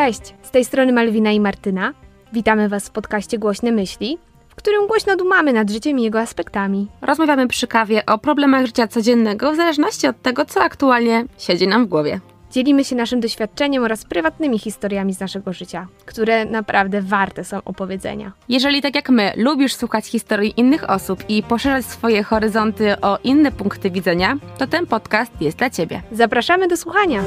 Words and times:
Cześć, 0.00 0.34
z 0.42 0.50
tej 0.50 0.64
strony 0.64 0.92
Malwina 0.92 1.30
i 1.32 1.40
Martyna. 1.40 1.92
Witamy 2.32 2.68
Was 2.68 2.88
w 2.88 2.90
podcaście 2.90 3.38
Głośne 3.38 3.72
Myśli, 3.72 4.18
w 4.48 4.54
którym 4.54 4.86
głośno 4.86 5.16
dumamy 5.16 5.52
nad 5.52 5.70
życiem 5.70 5.98
i 5.98 6.02
jego 6.02 6.20
aspektami. 6.20 6.88
Rozmawiamy 7.02 7.48
przy 7.48 7.66
kawie 7.66 8.06
o 8.06 8.18
problemach 8.18 8.66
życia 8.66 8.88
codziennego 8.88 9.52
w 9.52 9.56
zależności 9.56 10.06
od 10.06 10.22
tego, 10.22 10.44
co 10.44 10.62
aktualnie 10.62 11.24
siedzi 11.38 11.68
nam 11.68 11.86
w 11.86 11.88
głowie. 11.88 12.20
Dzielimy 12.50 12.84
się 12.84 12.96
naszym 12.96 13.20
doświadczeniem 13.20 13.84
oraz 13.84 14.04
prywatnymi 14.04 14.58
historiami 14.58 15.14
z 15.14 15.20
naszego 15.20 15.52
życia, 15.52 15.86
które 16.06 16.44
naprawdę 16.44 17.02
warte 17.02 17.44
są 17.44 17.58
opowiedzenia. 17.64 18.32
Jeżeli 18.48 18.82
tak 18.82 18.94
jak 18.94 19.10
my 19.10 19.32
lubisz 19.36 19.74
słuchać 19.74 20.06
historii 20.06 20.54
innych 20.56 20.90
osób 20.90 21.24
i 21.28 21.42
poszerzać 21.42 21.86
swoje 21.86 22.22
horyzonty 22.22 23.00
o 23.00 23.18
inne 23.24 23.52
punkty 23.52 23.90
widzenia, 23.90 24.36
to 24.58 24.66
ten 24.66 24.86
podcast 24.86 25.32
jest 25.40 25.58
dla 25.58 25.70
Ciebie. 25.70 26.02
Zapraszamy 26.12 26.68
do 26.68 26.76
słuchania! 26.76 27.22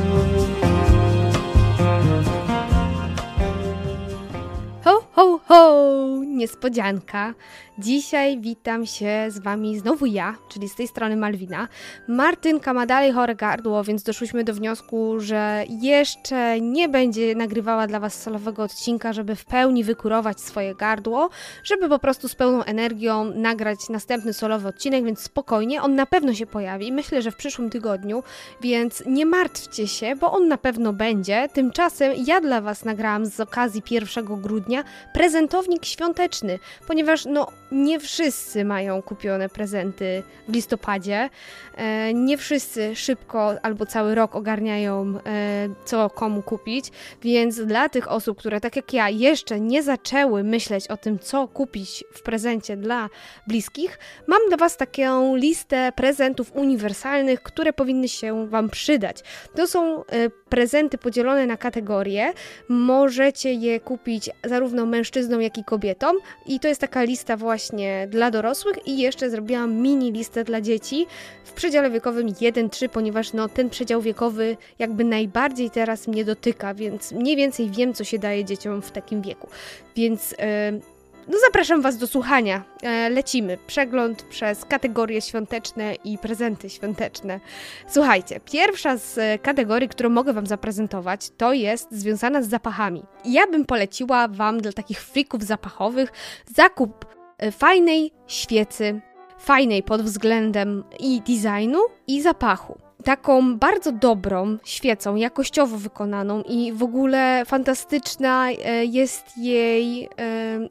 Ho, 4.86 5.03
ho, 5.16 5.40
ho! 5.48 6.24
Niespodzianka. 6.26 7.34
Dzisiaj 7.78 8.40
witam 8.40 8.86
się 8.86 9.26
z 9.30 9.40
Wami 9.40 9.80
znowu 9.80 10.06
ja, 10.06 10.36
czyli 10.50 10.70
z 10.70 10.76
tej 10.76 10.88
strony 10.88 11.16
Malwina. 11.16 11.68
Martynka 12.08 12.74
ma 12.74 12.86
dalej 12.86 13.12
chore 13.12 13.36
gardło, 13.36 13.84
więc 13.84 14.04
doszłyśmy 14.04 14.44
do 14.44 14.54
wniosku, 14.54 15.20
że 15.20 15.64
jeszcze 15.82 16.62
nie 16.62 16.90
będzie 16.90 17.36
nagrywała 17.36 17.88
dla 17.88 18.00
Was 18.00 18.22
solowego 18.22 18.64
odcinka, 18.64 19.14
żeby 19.14 19.36
w 19.36 19.46
pełni 19.46 19.84
wykurować 19.84 20.42
swoje 20.42 20.76
gardło, 20.76 21.30
żeby 21.64 21.90
po 21.90 22.00
prostu 22.00 22.28
z 22.28 22.36
pełną 22.36 22.64
energią 22.64 23.26
nagrać 23.26 23.90
następny 23.90 24.34
solowy 24.34 24.68
odcinek, 24.68 25.06
więc 25.06 25.20
spokojnie, 25.20 25.82
on 25.82 25.96
na 25.96 26.06
pewno 26.06 26.34
się 26.34 26.46
pojawi. 26.46 26.92
Myślę, 26.92 27.22
że 27.22 27.32
w 27.32 27.36
przyszłym 27.36 27.70
tygodniu, 27.70 28.24
więc 28.62 29.04
nie 29.06 29.26
martwcie 29.26 29.88
się, 29.88 30.16
bo 30.16 30.32
on 30.32 30.48
na 30.48 30.58
pewno 30.58 30.94
będzie. 30.94 31.50
Tymczasem 31.54 32.12
ja 32.26 32.42
dla 32.42 32.62
Was 32.62 32.86
nagrałam 32.86 33.26
z 33.26 33.40
okazji 33.40 33.84
1 33.92 34.26
grudnia 34.26 34.84
prezentownik 35.14 35.86
świąteczny, 35.86 36.60
ponieważ 36.88 37.26
no 37.26 37.48
nie 37.72 38.00
wszyscy 38.00 38.66
mają 38.66 39.02
kupione 39.02 39.50
prezenty 39.50 40.24
w 40.48 40.54
listopadzie. 40.54 41.30
E, 41.76 42.14
nie 42.14 42.38
wszyscy 42.38 42.96
szybko 42.96 43.56
albo 43.62 43.86
cały 43.86 44.16
rok 44.16 44.36
ogarniają, 44.36 45.20
e, 45.26 45.70
co 45.86 46.10
komu 46.10 46.42
kupić, 46.42 46.86
więc 47.22 47.66
dla 47.66 47.90
tych 47.90 48.12
osób, 48.12 48.38
które 48.38 48.62
tak 48.62 48.76
jak 48.76 48.94
ja 48.94 49.10
jeszcze 49.10 49.60
nie 49.60 49.84
zaczęły 49.84 50.44
myśleć 50.44 50.88
o 50.88 50.98
tym, 50.98 51.20
co 51.20 51.48
kupić 51.48 52.04
w 52.14 52.22
prezencie 52.22 52.78
dla 52.78 53.10
bliskich, 53.48 54.00
mam 54.28 54.40
dla 54.48 54.58
Was 54.58 54.78
taką 54.78 55.36
listę 55.36 55.92
prezentów 55.96 56.56
uniwersalnych, 56.56 57.44
które 57.44 57.74
powinny 57.74 58.08
się 58.08 58.48
Wam 58.48 58.70
przydać. 58.70 59.18
To 59.56 59.68
są 59.68 60.06
e, 60.06 60.30
prezenty 60.30 60.98
podzielone 60.98 61.46
na 61.46 61.58
kategorie. 61.58 62.34
Możecie 62.70 63.54
je 63.54 63.80
kupić 63.80 64.30
zarówno 64.44 64.86
mężczyznom, 64.94 65.42
jak 65.42 65.58
i 65.58 65.64
kobietom, 65.64 66.16
i 66.46 66.60
to 66.60 66.68
jest 66.68 66.82
taka 66.82 67.04
lista 67.04 67.38
właśnie 67.38 68.08
dla 68.10 68.32
dorosłych, 68.32 68.88
i 68.88 68.98
jeszcze 68.98 69.30
zrobiłam 69.30 69.74
mini 69.74 70.12
listę 70.12 70.44
dla 70.44 70.62
dzieci. 70.62 71.06
W 71.46 71.52
przedziale 71.52 71.90
wiekowym 71.90 72.28
1-3, 72.28 72.90
ponieważ 72.90 73.34
no, 73.34 73.50
ten 73.50 73.70
przedział 73.70 74.02
wiekowy 74.02 74.58
jakby 74.80 75.04
najbardziej 75.04 75.70
teraz 75.70 76.08
mnie 76.08 76.26
dotyka, 76.26 76.74
więc 76.74 77.12
mniej 77.12 77.36
więcej 77.36 77.70
wiem, 77.70 77.94
co 77.94 78.04
się 78.04 78.20
daje 78.20 78.46
dzieciom 78.46 78.82
w 78.82 78.92
takim 78.92 79.22
wieku. 79.22 79.48
Więc 79.96 80.32
yy, 80.32 80.93
no 81.28 81.38
zapraszam 81.46 81.82
Was 81.82 81.98
do 81.98 82.08
słuchania. 82.08 82.64
E, 82.84 83.10
lecimy. 83.10 83.58
Przegląd 83.68 84.24
przez 84.24 84.66
kategorie 84.66 85.22
świąteczne 85.22 85.96
i 85.96 86.18
prezenty 86.18 86.70
świąteczne. 86.70 87.40
Słuchajcie, 87.88 88.40
pierwsza 88.40 88.98
z 88.98 89.42
kategorii, 89.42 89.90
którą 89.90 90.10
mogę 90.10 90.34
Wam 90.34 90.48
zaprezentować, 90.48 91.30
to 91.38 91.54
jest 91.54 91.92
związana 91.92 92.42
z 92.42 92.50
zapachami. 92.50 93.04
Ja 93.26 93.48
bym 93.48 93.66
poleciła 93.66 94.28
Wam 94.28 94.62
dla 94.62 94.72
takich 94.72 95.02
frików 95.02 95.44
zapachowych 95.44 96.12
zakup 96.56 97.06
e, 97.38 97.52
fajnej 97.52 98.12
świecy 98.28 99.02
fajnej 99.44 99.84
pod 99.84 100.02
względem 100.02 100.84
i 101.00 101.22
designu, 101.22 101.80
i 102.08 102.22
zapachu. 102.22 102.80
Taką 103.04 103.58
bardzo 103.58 103.92
dobrą 103.92 104.58
świecą, 104.64 105.16
jakościowo 105.16 105.78
wykonaną 105.78 106.42
i 106.42 106.74
w 106.74 106.84
ogóle 106.84 107.44
fantastyczna 107.46 108.50
e, 108.52 108.86
jest 108.86 109.38
jej 109.38 110.06
e, 110.06 110.10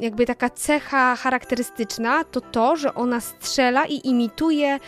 jakby 0.00 0.26
taka 0.26 0.50
cecha 0.50 1.16
charakterystyczna, 1.16 2.25
to 2.25 2.41
to, 2.41 2.76
że 2.76 2.94
ona 2.94 3.20
strzela 3.20 3.87
i 3.87 4.09
imituje 4.09 4.69
e, 4.69 4.78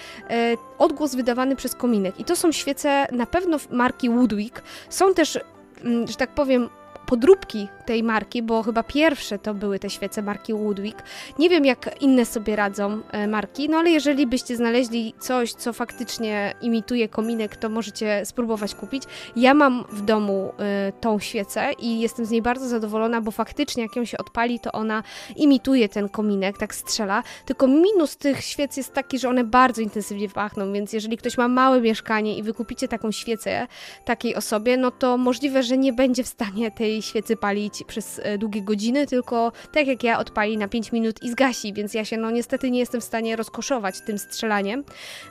odgłos 0.79 1.15
wydawany 1.15 1.57
przez 1.57 1.75
kominek. 1.75 2.21
I 2.21 2.25
to 2.25 2.37
są 2.37 2.53
świece 2.53 3.07
na 3.13 3.27
pewno 3.27 3.57
marki 3.71 4.11
Woodwick. 4.11 4.63
Są 4.89 5.15
też, 5.15 5.39
mm, 5.85 6.07
że 6.07 6.15
tak 6.15 6.31
powiem, 6.31 6.69
podróbki 7.07 7.69
tej 7.87 8.03
marki, 8.03 8.43
bo 8.43 8.63
chyba 8.63 8.83
pierwsze 8.83 9.39
to 9.39 9.55
były 9.55 9.79
te 9.79 9.91
świece 9.91 10.23
marki 10.23 10.55
Woodwick. 10.55 11.03
Nie 11.39 11.51
wiem, 11.51 11.65
jak 11.65 12.03
inne 12.03 12.27
sobie 12.27 12.57
radzą 12.57 13.01
e, 13.13 13.27
marki, 13.27 13.69
no 13.69 13.79
ale 13.79 13.91
jeżeli 13.91 14.27
byście 14.27 14.57
znaleźli 14.57 15.15
coś, 15.19 15.53
co 15.53 15.73
faktycznie 15.73 16.55
imituje 16.61 17.09
kominek, 17.09 17.57
to 17.57 17.69
możecie 17.69 18.27
spróbować 18.27 18.75
kupić. 18.75 19.03
Ja 19.37 19.55
mam 19.55 19.85
w 19.93 20.03
domu 20.03 20.53
y, 20.89 20.93
tą 21.01 21.19
świecę 21.19 21.73
i 21.79 22.01
jestem 22.01 22.27
z 22.27 22.31
niej 22.31 22.43
bardzo 22.43 22.69
zadowolona, 22.69 23.21
bo 23.21 23.31
faktycznie 23.31 23.83
jak 23.83 23.97
ją 23.97 24.05
się 24.05 24.19
odpali, 24.19 24.61
to 24.61 24.73
ona 24.73 25.03
imituje 25.37 25.89
ten 25.89 26.09
kominek, 26.09 26.59
tak 26.59 26.75
strzela. 26.75 27.23
Tylko 27.45 27.67
minus 27.67 28.17
tych 28.17 28.41
świec 28.41 28.77
jest 28.77 28.93
taki, 28.93 29.19
że 29.19 29.29
one 29.29 29.45
bardzo 29.45 29.83
intensywnie 29.83 30.29
pachną, 30.29 30.73
więc 30.73 30.93
jeżeli 30.93 31.17
ktoś 31.17 31.39
ma 31.39 31.49
małe 31.49 31.81
mieszkanie 31.81 32.39
i 32.39 32.43
wykupicie 32.43 32.89
taką 32.89 33.13
świecę 33.13 33.67
takiej 34.05 34.35
osobie, 34.35 34.77
no 34.77 34.91
to 34.91 35.19
możliwe, 35.19 35.63
że 35.63 35.79
nie 35.79 35.93
będzie 35.93 36.25
w 36.25 36.29
stanie 36.29 36.71
tej 36.71 36.94
świecy 37.03 37.37
palić 37.37 37.85
przez 37.87 38.21
e, 38.23 38.39
długie 38.39 38.63
godziny, 38.63 39.07
tylko 39.07 39.53
tak 39.73 39.87
jak 39.87 40.05
ja 40.05 40.19
odpali 40.19 40.59
na 40.59 40.69
5 40.69 40.93
minut 40.93 41.23
i 41.23 41.31
zgasi, 41.31 41.73
więc 41.73 41.95
ja 41.95 42.05
się 42.05 42.17
no 42.17 42.31
niestety 42.31 42.71
nie 42.71 42.79
jestem 42.79 43.01
w 43.01 43.05
stanie 43.05 43.37
rozkoszować 43.37 44.01
tym 44.01 44.19
strzelaniem. 44.19 44.85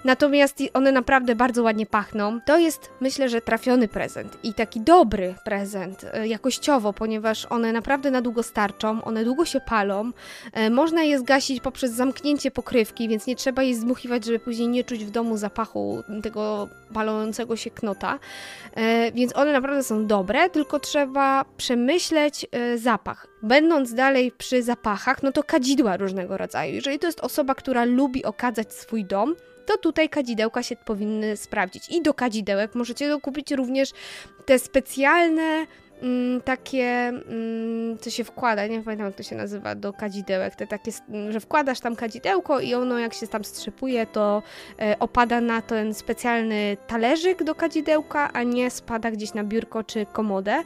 Natomiast 0.05 0.63
one 0.73 0.91
naprawdę 0.91 1.35
bardzo 1.35 1.63
ładnie 1.63 1.85
pachną. 1.85 2.41
To 2.41 2.57
jest 2.57 2.89
myślę, 3.01 3.29
że 3.29 3.41
trafiony 3.41 3.87
prezent 3.87 4.37
i 4.43 4.53
taki 4.53 4.81
dobry 4.81 5.35
prezent 5.45 6.05
e, 6.13 6.27
jakościowo, 6.27 6.93
ponieważ 6.93 7.45
one 7.45 7.73
naprawdę 7.73 8.11
na 8.11 8.21
długo 8.21 8.43
starczą, 8.43 9.03
one 9.03 9.23
długo 9.23 9.45
się 9.45 9.59
palą. 9.59 10.11
E, 10.53 10.69
można 10.69 11.03
je 11.03 11.19
zgasić 11.19 11.61
poprzez 11.61 11.91
zamknięcie 11.91 12.51
pokrywki, 12.51 13.07
więc 13.07 13.27
nie 13.27 13.35
trzeba 13.35 13.63
jej 13.63 13.75
zdmuchiwać, 13.75 14.25
żeby 14.25 14.39
później 14.39 14.67
nie 14.67 14.83
czuć 14.83 15.05
w 15.05 15.11
domu 15.11 15.37
zapachu 15.37 16.03
tego 16.23 16.67
palącego 16.93 17.55
się 17.55 17.71
knota. 17.71 18.19
Więc 19.13 19.35
one 19.35 19.51
naprawdę 19.51 19.83
są 19.83 20.07
dobre, 20.07 20.49
tylko 20.49 20.79
trzeba 20.79 21.45
przemyśleć 21.57 22.43
Y, 22.55 22.77
zapach. 22.77 23.27
Będąc 23.43 23.93
dalej 23.93 24.31
przy 24.31 24.63
zapachach, 24.63 25.23
no 25.23 25.31
to 25.31 25.43
kadzidła 25.43 25.97
różnego 25.97 26.37
rodzaju. 26.37 26.73
Jeżeli 26.73 26.99
to 26.99 27.07
jest 27.07 27.19
osoba, 27.19 27.55
która 27.55 27.85
lubi 27.85 28.25
okadzać 28.25 28.73
swój 28.73 29.05
dom, 29.05 29.35
to 29.65 29.77
tutaj 29.77 30.09
kadzidełka 30.09 30.63
się 30.63 30.75
powinny 30.75 31.37
sprawdzić. 31.37 31.89
I 31.89 32.01
do 32.01 32.13
kadzidełek 32.13 32.75
możecie 32.75 33.09
dokupić 33.09 33.51
również 33.51 33.89
te 34.45 34.59
specjalne 34.59 35.67
mm, 36.03 36.41
takie, 36.41 36.85
mm, 36.85 37.97
co 37.97 38.09
się 38.09 38.23
wkłada, 38.23 38.67
nie 38.67 38.81
pamiętam 38.81 39.07
jak 39.07 39.15
to 39.15 39.23
się 39.23 39.35
nazywa, 39.35 39.75
do 39.75 39.93
kadzidełek, 39.93 40.55
te 40.55 40.67
takie, 40.67 40.91
że 41.29 41.39
wkładasz 41.39 41.79
tam 41.79 41.95
kadzidełko 41.95 42.59
i 42.59 42.73
ono 42.73 42.99
jak 42.99 43.13
się 43.13 43.27
tam 43.27 43.43
strzepuje, 43.43 44.05
to 44.05 44.43
e, 44.79 44.99
opada 44.99 45.41
na 45.41 45.61
ten 45.61 45.93
specjalny 45.93 46.77
talerzyk 46.87 47.43
do 47.43 47.55
kadzidełka, 47.55 48.33
a 48.33 48.43
nie 48.43 48.71
spada 48.71 49.11
gdzieś 49.11 49.33
na 49.33 49.43
biurko 49.43 49.83
czy 49.83 50.05
komodę, 50.05 50.63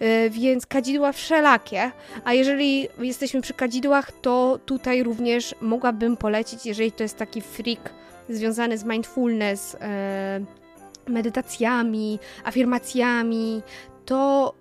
e, 0.00 0.30
więc 0.30 0.66
kadzidła 0.66 1.12
wszelakie, 1.12 1.90
a 2.24 2.34
jeżeli 2.34 2.88
jesteśmy 2.98 3.40
przy 3.40 3.54
kadzidłach, 3.54 4.12
to 4.12 4.58
tutaj 4.66 5.02
również 5.02 5.54
mogłabym 5.60 6.16
polecić, 6.16 6.66
jeżeli 6.66 6.92
to 6.92 7.02
jest 7.02 7.16
taki 7.16 7.40
freak 7.40 7.90
związany 8.28 8.78
z 8.78 8.84
mindfulness, 8.84 9.76
e, 9.80 10.40
medytacjami, 11.08 12.18
afirmacjami, 12.44 13.62
to 14.08 14.54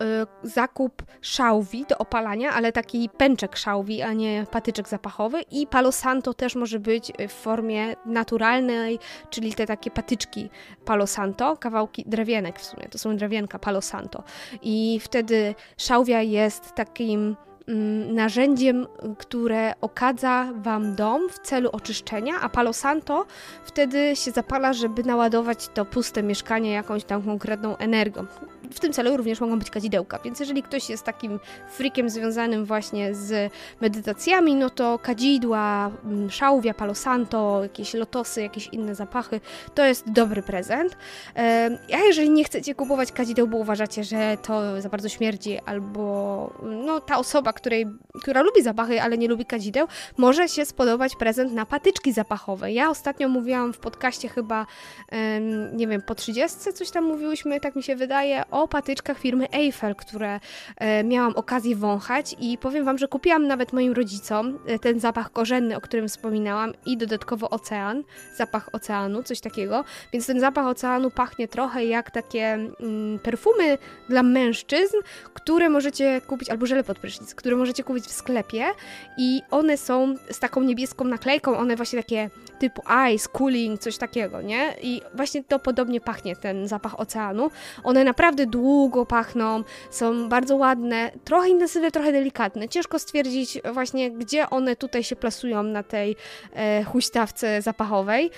y, 0.44 0.48
zakup 0.50 1.04
szałwi 1.22 1.86
do 1.90 1.98
opalania, 1.98 2.52
ale 2.52 2.72
taki 2.72 3.10
pęczek 3.18 3.58
szałwi, 3.58 4.02
a 4.02 4.14
nie 4.14 4.46
patyczek 4.52 4.90
zapachowy. 4.90 5.42
I 5.42 5.68
Palo 5.68 5.92
Santo 5.92 6.34
też 6.34 6.56
może 6.56 6.80
być 6.80 7.12
w 7.28 7.32
formie 7.32 7.96
naturalnej, 8.06 9.00
czyli 9.30 9.54
te 9.54 9.66
takie 9.66 9.92
patyczki 9.92 10.50
Palo 10.86 11.08
Santo, 11.08 11.58
kawałki 11.58 12.04
drewienek 12.08 12.60
w 12.60 12.66
sumie, 12.66 12.88
to 12.92 12.98
są 12.98 13.18
drewienka 13.18 13.60
Palo 13.60 13.82
Santo. 13.82 14.24
I 14.62 15.00
wtedy 15.04 15.56
szałwia 15.78 16.22
jest 16.22 16.74
takim 16.76 17.36
narzędziem, 18.14 18.88
które 19.18 19.74
okadza 19.81 20.48
Wam 20.56 20.96
dom 20.96 21.30
w 21.30 21.40
celu 21.40 21.69
oczyszczenia, 21.72 22.34
a 22.42 22.50
Palo 22.50 22.74
Santo 22.74 23.25
wtedy 23.66 24.16
się 24.16 24.31
zapala, 24.31 24.74
żeby 24.74 25.04
naładować 25.04 25.68
to 25.74 25.86
puste 25.86 26.24
mieszkanie 26.24 26.72
jakąś 26.72 27.04
tam 27.04 27.24
konkretną 27.24 27.78
energią. 27.78 28.25
W 28.72 28.80
tym 28.80 28.94
celu 28.94 29.18
również 29.18 29.42
mogą 29.42 29.60
być 29.60 29.69
kadzidełka, 29.69 30.19
więc 30.24 30.40
jeżeli 30.40 30.64
ktoś 30.64 30.90
jest 30.90 31.04
takim 31.04 31.40
freakiem 31.69 32.10
związanym 32.10 32.66
właśnie 32.66 33.16
z 33.16 33.54
medytacjami, 33.81 34.56
no 34.56 34.69
to 34.69 35.00
kadzidła, 35.00 35.92
mm, 36.06 36.30
szałwia, 36.30 36.74
Palo 36.74 36.96
Santo, 36.96 37.60
jakieś 37.64 37.94
lotosy, 37.94 38.42
jakieś 38.42 38.68
inne 38.68 38.96
zapachy, 38.96 39.42
to 39.75 39.86
jest 39.86 40.12
dobry 40.12 40.42
prezent. 40.42 40.98
A 41.94 41.98
jeżeli 41.98 42.30
nie 42.30 42.44
chcecie 42.44 42.75
kupować 42.75 43.12
kadzideł, 43.12 43.48
bo 43.48 43.58
uważacie, 43.58 44.04
że 44.04 44.38
to 44.42 44.81
za 44.81 44.90
bardzo 44.90 45.10
śmierdzi, 45.10 45.60
albo 45.66 46.54
no, 46.64 47.02
ta 47.02 47.18
osoba, 47.18 47.54
której, 47.57 47.86
która 48.21 48.42
lubi 48.42 48.63
zapachy, 48.63 49.01
ale 49.01 49.18
nie 49.18 49.27
lubi 49.27 49.45
kadzideł, 49.45 49.88
może 50.18 50.50
się 50.50 50.65
spodobać 50.65 51.15
prezent 51.15 51.54
na 51.54 51.65
patyczki 51.65 52.13
zapachowe. 52.13 52.71
Ja 52.71 52.89
ostatnio 52.89 53.30
mówiłam 53.30 53.74
w 53.74 53.77
podcaście 53.77 54.30
chyba, 54.30 54.65
nie 55.74 55.88
wiem, 55.88 56.01
po 56.01 56.15
30 56.15 56.74
coś 56.74 56.92
tam 56.92 57.04
mówiłyśmy, 57.04 57.59
tak 57.59 57.75
mi 57.75 57.83
się 57.83 57.95
wydaje, 57.95 58.44
o 58.51 58.68
patyczkach 58.68 59.19
firmy 59.19 59.50
Eiffel, 59.51 59.95
które 59.95 60.39
e, 60.77 61.04
miałam 61.04 61.33
okazję 61.36 61.75
wąchać 61.75 62.36
i 62.39 62.57
powiem 62.57 62.86
Wam, 62.86 62.98
że 62.98 63.07
kupiłam 63.07 63.48
nawet 63.48 63.74
moim 63.74 63.94
rodzicom 63.94 64.59
e, 64.68 64.80
ten 64.80 65.00
zapach 65.00 65.31
korzenny, 65.31 65.77
o 65.77 65.81
którym 65.81 66.07
wspominałam 66.07 66.74
i 66.86 66.98
dodatkowo 66.98 67.50
ocean, 67.50 68.04
zapach 68.38 68.69
oceanu, 68.74 69.24
coś 69.24 69.39
takiego, 69.39 69.83
więc 70.13 70.27
ten 70.27 70.39
zapach 70.39 70.65
oceanu 70.65 71.12
pachnie 71.12 71.48
trochę 71.48 71.86
jak 71.86 72.12
takie 72.12 72.45
mm, 72.54 73.19
perfumy 73.19 73.77
dla 74.09 74.24
mężczyzn, 74.24 74.98
które 75.33 75.69
możecie 75.69 76.21
kupić, 76.21 76.50
albo 76.50 76.65
żele 76.65 76.83
pod 76.83 77.00
prysznic, 77.00 77.36
które 77.48 77.58
możecie 77.58 77.84
kupić 77.84 78.06
w 78.06 78.12
sklepie 78.12 78.66
i 79.18 79.42
one 79.52 79.78
są 79.78 80.16
z 80.32 80.40
taką 80.40 80.62
niebieską 80.62 81.06
naklejką, 81.06 81.58
one 81.58 81.76
właśnie 81.76 82.00
takie 82.00 82.30
typu 82.60 82.82
ice, 83.14 83.30
cooling, 83.30 83.80
coś 83.80 83.98
takiego, 83.98 84.42
nie? 84.42 84.74
I 84.82 85.02
właśnie 85.14 85.44
to 85.44 85.60
podobnie 85.60 86.02
pachnie, 86.02 86.36
ten 86.36 86.68
zapach 86.68 87.00
oceanu. 87.00 87.52
One 87.84 88.04
naprawdę 88.04 88.46
długo 88.46 89.06
pachną, 89.06 89.64
są 89.92 90.30
bardzo 90.30 90.56
ładne, 90.56 91.12
trochę 91.24 91.50
intensywne, 91.50 91.92
trochę 91.92 92.12
delikatne. 92.12 92.70
Ciężko 92.70 93.00
stwierdzić 93.00 93.60
właśnie, 93.74 94.12
gdzie 94.12 94.50
one 94.50 94.76
tutaj 94.76 95.04
się 95.04 95.16
plasują 95.16 95.64
na 95.64 95.84
tej 95.84 96.16
e, 96.54 96.84
huśtawce 96.84 97.62
zapachowej. 97.62 98.32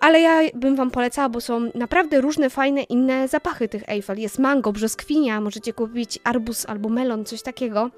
Ale 0.00 0.20
ja 0.20 0.40
bym 0.54 0.76
Wam 0.76 0.90
polecała, 0.90 1.28
bo 1.28 1.40
są 1.40 1.70
naprawdę 1.74 2.20
różne 2.20 2.50
fajne 2.50 2.82
inne 2.82 3.28
zapachy 3.28 3.68
tych 3.68 3.88
Eiffel. 3.88 4.18
Jest 4.18 4.38
mango, 4.38 4.72
brzoskwinia, 4.72 5.40
możecie 5.40 5.72
kupić 5.72 6.18
arbuz 6.24 6.66
albo 6.68 6.88
melon, 6.88 7.24
coś 7.24 7.42
takiego. 7.42 7.90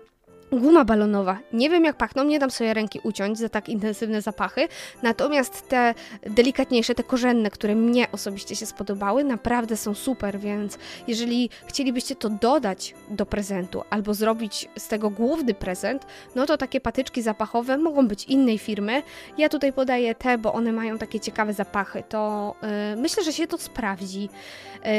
Guma 0.52 0.84
balonowa. 0.84 1.38
Nie 1.52 1.70
wiem 1.70 1.84
jak 1.84 1.96
pachną, 1.96 2.24
nie 2.24 2.38
dam 2.38 2.50
sobie 2.50 2.74
ręki 2.74 3.00
uciąć 3.02 3.38
za 3.38 3.48
tak 3.48 3.68
intensywne 3.68 4.22
zapachy, 4.22 4.68
natomiast 5.02 5.68
te 5.68 5.94
delikatniejsze, 6.22 6.94
te 6.94 7.02
korzenne, 7.02 7.50
które 7.50 7.74
mnie 7.74 8.12
osobiście 8.12 8.56
się 8.56 8.66
spodobały, 8.66 9.24
naprawdę 9.24 9.76
są 9.76 9.94
super, 9.94 10.38
więc 10.38 10.78
jeżeli 11.08 11.50
chcielibyście 11.66 12.16
to 12.16 12.28
dodać 12.30 12.94
do 13.10 13.26
prezentu 13.26 13.82
albo 13.90 14.14
zrobić 14.14 14.68
z 14.78 14.88
tego 14.88 15.10
główny 15.10 15.54
prezent, 15.54 16.06
no 16.34 16.46
to 16.46 16.56
takie 16.56 16.80
patyczki 16.80 17.22
zapachowe 17.22 17.78
mogą 17.78 18.08
być 18.08 18.24
innej 18.24 18.58
firmy. 18.58 19.02
Ja 19.38 19.48
tutaj 19.48 19.72
podaję 19.72 20.14
te, 20.14 20.38
bo 20.38 20.52
one 20.52 20.72
mają 20.72 20.98
takie 20.98 21.20
ciekawe 21.20 21.52
zapachy, 21.52 22.02
to 22.08 22.54
yy, 22.62 23.02
myślę, 23.02 23.24
że 23.24 23.32
się 23.32 23.46
to 23.46 23.58
sprawdzi. 23.58 24.22
Yy, 24.22 24.90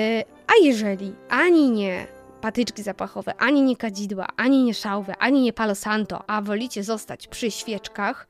a 0.47 0.53
jeżeli 0.63 1.13
ani 1.29 1.71
nie 1.71 2.16
patyczki 2.47 2.83
zapachowe, 2.83 3.33
ani 3.37 3.61
nie 3.61 3.75
kadzidła, 3.75 4.27
ani 4.37 4.63
nie 4.63 4.73
szałwy, 4.73 5.13
ani 5.19 5.41
nie 5.41 5.53
palo 5.53 5.75
santo, 5.75 6.23
a 6.27 6.41
wolicie 6.41 6.83
zostać 6.83 7.27
przy 7.27 7.51
świeczkach, 7.51 8.27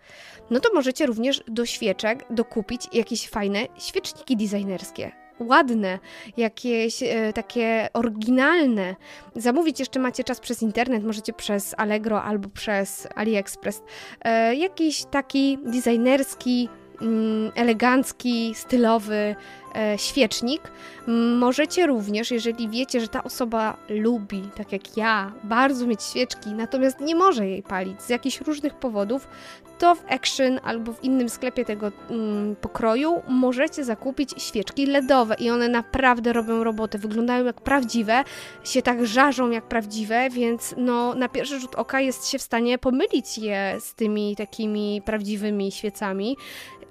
no 0.49 0.59
to 0.59 0.69
możecie 0.73 1.05
również 1.05 1.43
do 1.47 1.65
świeczek 1.65 2.25
dokupić 2.29 2.87
jakieś 2.93 3.29
fajne 3.29 3.59
świeczniki 3.77 4.37
designerskie. 4.37 5.11
Ładne, 5.39 5.99
jakieś 6.37 7.03
e, 7.03 7.33
takie 7.33 7.89
oryginalne. 7.93 8.95
Zamówić 9.35 9.79
jeszcze 9.79 9.99
macie 9.99 10.23
czas 10.23 10.39
przez 10.39 10.61
internet, 10.61 11.03
możecie 11.03 11.33
przez 11.33 11.75
Allegro 11.77 12.23
albo 12.23 12.49
przez 12.49 13.07
AliExpress. 13.15 13.83
E, 14.21 14.55
jakiś 14.55 15.05
taki 15.05 15.57
designerski, 15.65 16.69
mm, 17.01 17.51
elegancki, 17.55 18.55
stylowy 18.55 19.35
świecznik. 19.97 20.61
Możecie 21.37 21.87
również, 21.87 22.31
jeżeli 22.31 22.69
wiecie, 22.69 23.01
że 23.01 23.07
ta 23.07 23.23
osoba 23.23 23.77
lubi, 23.89 24.49
tak 24.55 24.71
jak 24.71 24.97
ja, 24.97 25.31
bardzo 25.43 25.87
mieć 25.87 26.03
świeczki, 26.03 26.49
natomiast 26.49 26.99
nie 26.99 27.15
może 27.15 27.47
jej 27.47 27.63
palić 27.63 28.01
z 28.01 28.09
jakichś 28.09 28.41
różnych 28.41 28.73
powodów, 28.73 29.27
to 29.77 29.95
w 29.95 30.05
Action 30.09 30.59
albo 30.63 30.93
w 30.93 31.03
innym 31.03 31.29
sklepie 31.29 31.65
tego 31.65 31.91
mm, 32.09 32.55
pokroju 32.55 33.21
możecie 33.27 33.83
zakupić 33.83 34.31
świeczki 34.37 34.85
LEDowe 34.85 35.35
i 35.39 35.49
one 35.49 35.69
naprawdę 35.69 36.33
robią 36.33 36.63
robotę, 36.63 36.97
wyglądają 36.97 37.45
jak 37.45 37.61
prawdziwe, 37.61 38.23
się 38.63 38.81
tak 38.81 39.05
żarzą 39.05 39.49
jak 39.49 39.67
prawdziwe, 39.67 40.29
więc 40.29 40.75
no 40.77 41.13
na 41.13 41.29
pierwszy 41.29 41.59
rzut 41.59 41.75
oka 41.75 42.01
jest 42.01 42.27
się 42.27 42.37
w 42.37 42.41
stanie 42.41 42.77
pomylić 42.77 43.37
je 43.37 43.75
z 43.79 43.93
tymi 43.93 44.35
takimi 44.35 45.01
prawdziwymi 45.05 45.71
świecami. 45.71 46.37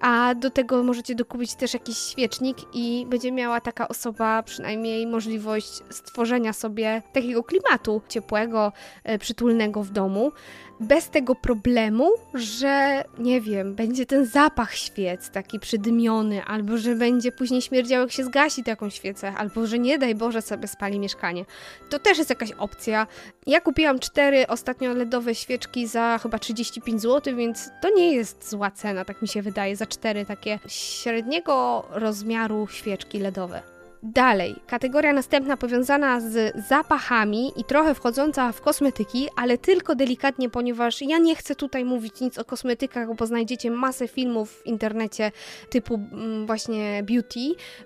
A 0.00 0.34
do 0.34 0.50
tego 0.50 0.82
możecie 0.82 1.14
dokupić 1.14 1.54
też 1.54 1.74
jakiś 1.74 1.98
świecznik 1.98 2.56
i 2.78 3.06
będzie 3.06 3.32
miała 3.32 3.60
taka 3.60 3.88
osoba 3.88 4.42
przynajmniej 4.42 5.06
możliwość 5.06 5.82
stworzenia 5.90 6.52
sobie 6.52 7.02
takiego 7.12 7.42
klimatu 7.42 8.02
ciepłego, 8.08 8.72
e, 9.04 9.18
przytulnego 9.18 9.82
w 9.82 9.90
domu 9.90 10.32
bez 10.80 11.10
tego 11.10 11.34
problemu, 11.34 12.10
że 12.34 13.04
nie 13.18 13.40
wiem, 13.40 13.74
będzie 13.74 14.06
ten 14.06 14.26
zapach 14.26 14.74
świec 14.74 15.30
taki 15.30 15.60
przydymiony, 15.60 16.44
albo 16.44 16.78
że 16.78 16.94
będzie 16.94 17.32
później 17.32 17.62
śmierdział, 17.62 18.00
jak 18.00 18.12
się 18.12 18.24
zgasi 18.24 18.64
taką 18.64 18.90
świecę, 18.90 19.32
albo 19.36 19.66
że 19.66 19.78
nie 19.78 19.98
daj 19.98 20.14
Boże 20.14 20.42
sobie 20.42 20.68
spali 20.68 20.98
mieszkanie. 20.98 21.44
To 21.90 21.98
też 21.98 22.18
jest 22.18 22.30
jakaś 22.30 22.52
opcja. 22.52 23.06
Ja 23.46 23.60
kupiłam 23.60 23.98
cztery 23.98 24.46
ostatnio 24.46 24.92
LEDowe 24.92 25.34
świeczki 25.34 25.86
za 25.86 26.18
chyba 26.22 26.38
35 26.38 27.02
zł, 27.02 27.36
więc 27.36 27.70
to 27.82 27.90
nie 27.96 28.14
jest 28.14 28.50
zła 28.50 28.70
cena, 28.70 29.04
tak 29.04 29.22
mi 29.22 29.28
się 29.28 29.42
wydaje, 29.42 29.76
za 29.76 29.86
cztery 29.86 30.26
takie 30.26 30.58
średniego 30.66 31.84
rozmiaru 31.90 32.66
świeczki 32.70 33.18
LEDowe. 33.18 33.75
Dalej, 34.02 34.56
kategoria 34.66 35.12
następna 35.12 35.56
powiązana 35.56 36.20
z 36.20 36.66
zapachami 36.68 37.52
i 37.56 37.64
trochę 37.64 37.94
wchodząca 37.94 38.52
w 38.52 38.60
kosmetyki, 38.60 39.28
ale 39.36 39.58
tylko 39.58 39.94
delikatnie, 39.94 40.50
ponieważ 40.50 41.02
ja 41.02 41.18
nie 41.18 41.36
chcę 41.36 41.54
tutaj 41.54 41.84
mówić 41.84 42.20
nic 42.20 42.38
o 42.38 42.44
kosmetykach, 42.44 43.14
bo 43.14 43.26
znajdziecie 43.26 43.70
masę 43.70 44.08
filmów 44.08 44.50
w 44.52 44.66
internecie 44.66 45.32
typu 45.70 45.94
mm, 45.94 46.46
właśnie 46.46 47.02
beauty, 47.02 47.40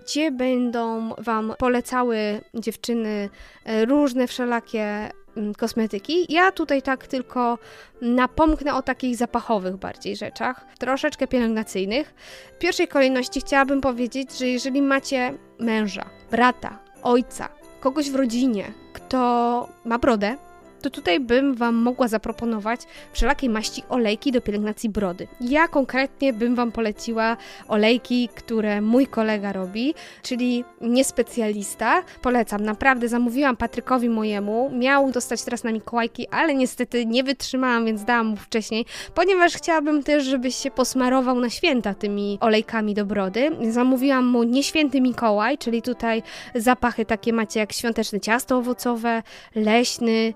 gdzie 0.04 0.30
będą 0.30 1.14
Wam 1.18 1.54
polecały 1.58 2.40
dziewczyny 2.54 3.30
e, 3.64 3.84
różne 3.84 4.26
wszelakie 4.26 5.10
kosmetyki. 5.58 6.26
Ja 6.28 6.52
tutaj 6.52 6.82
tak 6.82 7.06
tylko 7.06 7.58
napomknę 8.02 8.74
o 8.74 8.82
takich 8.82 9.16
zapachowych 9.16 9.76
bardziej 9.76 10.16
rzeczach, 10.16 10.66
troszeczkę 10.78 11.26
pielęgnacyjnych. 11.26 12.14
W 12.54 12.58
pierwszej 12.58 12.88
kolejności 12.88 13.40
chciałabym 13.40 13.80
powiedzieć, 13.80 14.38
że 14.38 14.46
jeżeli 14.46 14.82
macie 14.82 15.34
męża, 15.58 16.04
brata, 16.30 16.78
ojca, 17.02 17.48
kogoś 17.80 18.10
w 18.10 18.14
rodzinie, 18.14 18.72
kto 18.92 19.68
ma 19.84 19.98
brodę, 19.98 20.36
to 20.82 20.90
tutaj 20.90 21.20
bym 21.20 21.54
Wam 21.54 21.74
mogła 21.74 22.08
zaproponować 22.08 22.80
wszelakiej 23.12 23.50
maści 23.50 23.82
olejki 23.88 24.32
do 24.32 24.40
pielęgnacji 24.40 24.88
brody. 24.88 25.28
Ja 25.40 25.68
konkretnie 25.68 26.32
bym 26.32 26.54
Wam 26.54 26.72
poleciła 26.72 27.36
olejki, 27.68 28.28
które 28.34 28.80
mój 28.80 29.06
kolega 29.06 29.52
robi, 29.52 29.94
czyli 30.22 30.64
niespecjalista. 30.80 32.02
Polecam, 32.22 32.64
naprawdę 32.64 33.08
zamówiłam 33.08 33.56
Patrykowi 33.56 34.08
mojemu, 34.08 34.70
miał 34.70 35.10
dostać 35.10 35.42
teraz 35.42 35.64
na 35.64 35.72
Mikołajki, 35.72 36.28
ale 36.28 36.54
niestety 36.54 37.06
nie 37.06 37.24
wytrzymałam, 37.24 37.86
więc 37.86 38.04
dałam 38.04 38.26
mu 38.26 38.36
wcześniej, 38.36 38.86
ponieważ 39.14 39.54
chciałabym 39.54 40.02
też, 40.02 40.24
żebyś 40.24 40.54
się 40.54 40.70
posmarował 40.70 41.40
na 41.40 41.50
święta 41.50 41.94
tymi 41.94 42.38
olejkami 42.40 42.94
do 42.94 43.06
brody. 43.06 43.50
Zamówiłam 43.70 44.26
mu 44.26 44.42
nieświęty 44.42 45.00
Mikołaj, 45.00 45.58
czyli 45.58 45.82
tutaj 45.82 46.22
zapachy 46.54 47.04
takie 47.04 47.32
macie 47.32 47.60
jak 47.60 47.72
świąteczne 47.72 48.20
ciasto 48.20 48.56
owocowe, 48.56 49.22
leśny, 49.54 50.34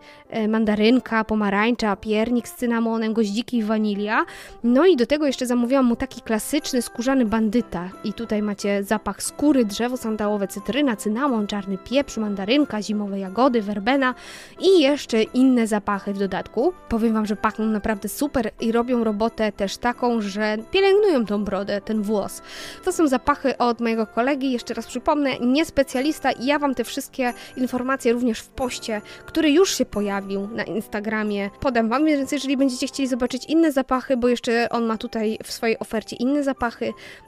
mandarynka, 0.48 1.24
pomarańcza, 1.24 1.96
piernik 1.96 2.48
z 2.48 2.54
cynamonem, 2.54 3.12
goździki 3.12 3.56
i 3.56 3.62
wanilia. 3.62 4.24
No 4.64 4.86
i 4.86 4.96
do 4.96 5.06
tego 5.06 5.26
jeszcze 5.26 5.46
zamówiłam 5.46 5.84
mu 5.84 5.96
taki 5.96 6.20
klasyczny 6.20 6.82
skórzany 6.82 7.24
bandyta. 7.24 7.90
I 8.04 8.12
tutaj 8.12 8.42
macie 8.42 8.82
zapach 8.82 9.22
skóry, 9.22 9.64
drzewo 9.64 9.96
sandałowe, 9.96 10.48
cytryna, 10.48 10.96
cynamon, 10.96 11.46
czarny 11.46 11.78
pieprz, 11.78 12.16
mandarynka, 12.16 12.82
zimowe 12.82 13.18
jagody, 13.18 13.62
werbena 13.62 14.14
i 14.60 14.80
jeszcze 14.80 15.22
inne 15.22 15.66
zapachy 15.66 16.12
w 16.12 16.18
dodatku. 16.18 16.72
Powiem 16.88 17.14
Wam, 17.14 17.26
że 17.26 17.36
pachną 17.36 17.66
naprawdę 17.66 18.08
super 18.08 18.50
i 18.60 18.72
robią 18.72 19.04
robotę 19.04 19.52
też 19.52 19.76
taką, 19.76 20.20
że 20.20 20.56
pielęgnują 20.70 21.26
tą 21.26 21.44
brodę, 21.44 21.80
ten 21.80 22.02
włos. 22.02 22.42
To 22.84 22.92
są 22.92 23.06
zapachy 23.06 23.58
od 23.58 23.80
mojego 23.80 24.06
kolegi, 24.06 24.52
jeszcze 24.52 24.74
raz 24.74 24.86
przypomnę, 24.86 25.38
nie 25.40 25.64
specjalista 25.64 26.32
i 26.32 26.46
ja 26.46 26.58
Wam 26.58 26.74
te 26.74 26.84
wszystkie 26.84 27.32
informacje 27.56 28.12
również 28.12 28.40
w 28.40 28.48
poście, 28.48 29.00
który 29.26 29.50
już 29.50 29.78
się 29.78 29.84
pojawi, 29.84 30.24
na 30.52 30.64
Instagramie. 30.64 31.50
Podam 31.61 31.88
Wam, 31.88 32.07
więc 32.07 32.33
jeżeli 32.33 32.57
będziecie 32.57 32.87
chcieli 32.87 33.09
zobaczyć 33.09 33.45
inne 33.45 33.73
zapachy, 33.73 34.16
bo 34.16 34.28
jeszcze 34.28 34.69
on 34.69 34.87
ma 34.87 34.99
tutaj 34.99 35.38
w 35.45 35.52
swojej 35.52 35.78
ofercie 35.78 36.16
inne 36.16 36.45
zapachy 36.45 36.87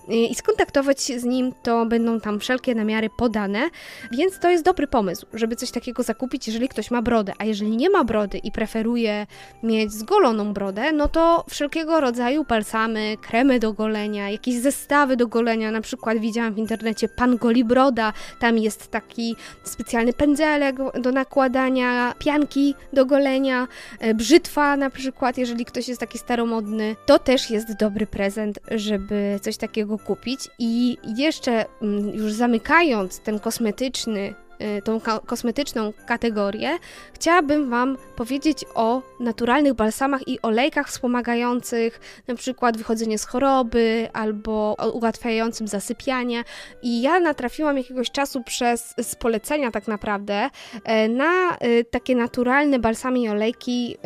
y, 0.09 0.15
i 0.15 0.35
skontaktować 0.35 1.03
się 1.03 1.21
z 1.21 1.25
nim, 1.25 1.53
to 1.63 1.87
będą 1.87 2.21
tam 2.21 2.41
wszelkie 2.41 2.75
namiary 2.75 3.11
podane, 3.19 3.71
więc 4.13 4.39
to 4.39 4.51
jest 4.51 4.65
dobry 4.65 4.87
pomysł, 4.87 5.27
żeby 5.35 5.57
coś 5.57 5.71
takiego 5.71 6.03
zakupić, 6.03 6.47
jeżeli 6.47 6.69
ktoś 6.69 6.91
ma 6.91 7.03
brodę, 7.03 7.33
a 7.39 7.45
jeżeli 7.45 7.77
nie 7.77 7.91
ma 7.91 8.05
brody 8.05 8.39
i 8.39 8.53
preferuje 8.53 9.27
mieć 9.63 9.93
zgoloną 9.93 10.53
brodę, 10.53 10.93
no 10.93 11.09
to 11.09 11.45
wszelkiego 11.49 12.01
rodzaju 12.01 12.45
balsamy, 12.45 13.17
kremy 13.23 13.59
do 13.59 13.73
golenia, 13.73 14.31
jakieś 14.31 14.55
zestawy 14.55 15.17
do 15.17 15.27
golenia, 15.27 15.71
na 15.71 15.81
przykład 15.81 16.19
widziałam 16.19 16.55
w 16.55 16.59
internecie 16.59 17.09
Pan 17.09 17.37
Goli 17.37 17.65
Broda, 17.65 18.13
tam 18.41 18.59
jest 18.59 18.91
taki 18.91 19.37
specjalny 19.65 20.13
pędzelek 20.13 20.77
do 21.01 21.13
nakładania 21.13 22.15
pianki 22.19 22.75
do 22.93 23.07
golenia, 23.07 23.69
e, 23.99 24.15
brzytwa 24.15 24.77
na 24.77 24.91
przykład, 24.91 25.39
jeżeli 25.39 25.65
ktoś 25.65 25.89
jest 25.89 26.01
taki 26.01 26.19
staromodny, 26.19 26.97
to 27.07 27.19
też 27.19 27.51
jest 27.51 27.77
dobry 27.77 28.07
prezent, 28.07 28.59
żeby 28.71 29.39
coś 29.43 29.57
takiego 29.57 29.99
kupić. 29.99 30.41
I 30.59 30.99
jeszcze 31.17 31.65
mm, 31.83 32.09
już 32.15 32.33
zamykając 32.33 33.21
ten 33.21 33.41
kosmetyczny 33.41 34.35
tą 34.85 35.01
kosmetyczną 35.27 35.93
kategorię, 36.07 36.71
chciałabym 37.15 37.71
Wam 37.71 37.97
powiedzieć 38.17 38.65
o 38.75 39.03
naturalnych 39.21 39.75
balsamach 39.75 40.29
i 40.29 40.43
olejkach 40.43 40.89
wspomagających 40.89 42.01
na 42.27 42.35
przykład 42.35 42.77
wychodzenie 42.77 43.19
z 43.19 43.25
choroby 43.25 44.09
albo 44.13 44.77
ułatwiającym 44.93 45.69
zasypianie. 45.69 46.45
I 46.83 47.03
ja 47.03 47.21
natrafiłam 47.21 47.79
jakiegoś 47.79 48.11
czasu 48.11 48.43
przez 48.43 48.95
z 49.03 49.15
polecenia 49.15 49.71
tak 49.71 49.89
naprawdę 49.89 50.51
y, 50.77 51.09
na 51.09 51.57
y, 51.65 51.85
takie 51.91 52.17
naturalne 52.17 52.79
balsamy 52.79 53.19
i 53.21 53.29
olejki 53.29 53.97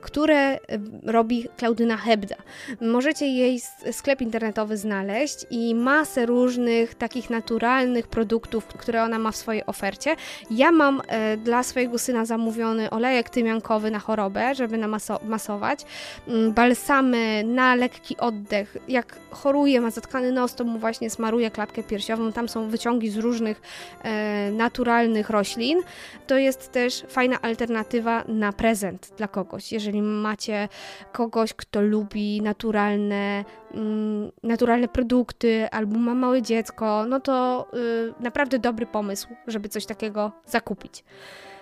które 0.00 0.58
robi 1.02 1.46
Klaudyna 1.56 1.96
Hebda. 1.96 2.36
Możecie 2.80 3.26
jej 3.26 3.60
sklep 3.92 4.20
internetowy 4.20 4.76
znaleźć 4.76 5.46
i 5.50 5.74
masę 5.74 6.26
różnych 6.26 6.94
takich 6.94 7.30
naturalnych 7.30 8.08
produktów, 8.08 8.66
które 8.66 9.02
ona 9.02 9.18
ma 9.18 9.30
w 9.30 9.36
swojej 9.36 9.66
ofercie. 9.66 10.16
Ja 10.50 10.72
mam 10.72 11.02
e, 11.08 11.36
dla 11.36 11.62
swojego 11.62 11.98
syna 11.98 12.24
zamówiony 12.24 12.90
olejek 12.90 13.30
tymiankowy 13.30 13.90
na 13.90 13.98
chorobę, 13.98 14.54
żeby 14.54 14.78
namasować, 14.78 15.84
mm, 16.28 16.52
balsamy 16.52 17.44
na 17.44 17.74
lekki 17.74 18.16
oddech. 18.16 18.76
Jak 18.88 19.16
choruje, 19.30 19.80
ma 19.80 19.90
zatkany 19.90 20.32
nos, 20.32 20.54
to 20.54 20.64
mu 20.64 20.78
właśnie 20.78 21.10
smaruje 21.10 21.50
klatkę 21.50 21.82
piersiową. 21.82 22.32
Tam 22.32 22.48
są 22.48 22.68
wyciągi 22.68 23.10
z 23.10 23.16
różnych 23.16 23.62
e, 24.02 24.50
naturalnych 24.50 25.30
roślin. 25.30 25.78
To 26.26 26.38
jest 26.38 26.72
też 26.72 27.04
fajna 27.08 27.40
alternatywa 27.42 28.24
na 28.28 28.52
prezent 28.52 29.12
dla 29.16 29.28
kogoś, 29.28 29.72
jeżeli 29.72 29.89
jeżeli 29.90 30.02
macie 30.02 30.68
kogoś, 31.12 31.54
kto 31.54 31.80
lubi 31.80 32.42
naturalne, 32.42 33.44
mm, 33.74 34.30
naturalne 34.42 34.88
produkty 34.88 35.68
albo 35.70 35.98
ma 35.98 36.14
małe 36.14 36.42
dziecko, 36.42 37.06
no 37.08 37.20
to 37.20 37.66
y, 37.74 38.22
naprawdę 38.22 38.58
dobry 38.58 38.86
pomysł, 38.86 39.28
żeby 39.46 39.68
coś 39.68 39.86
takiego 39.86 40.32
zakupić. 40.46 41.04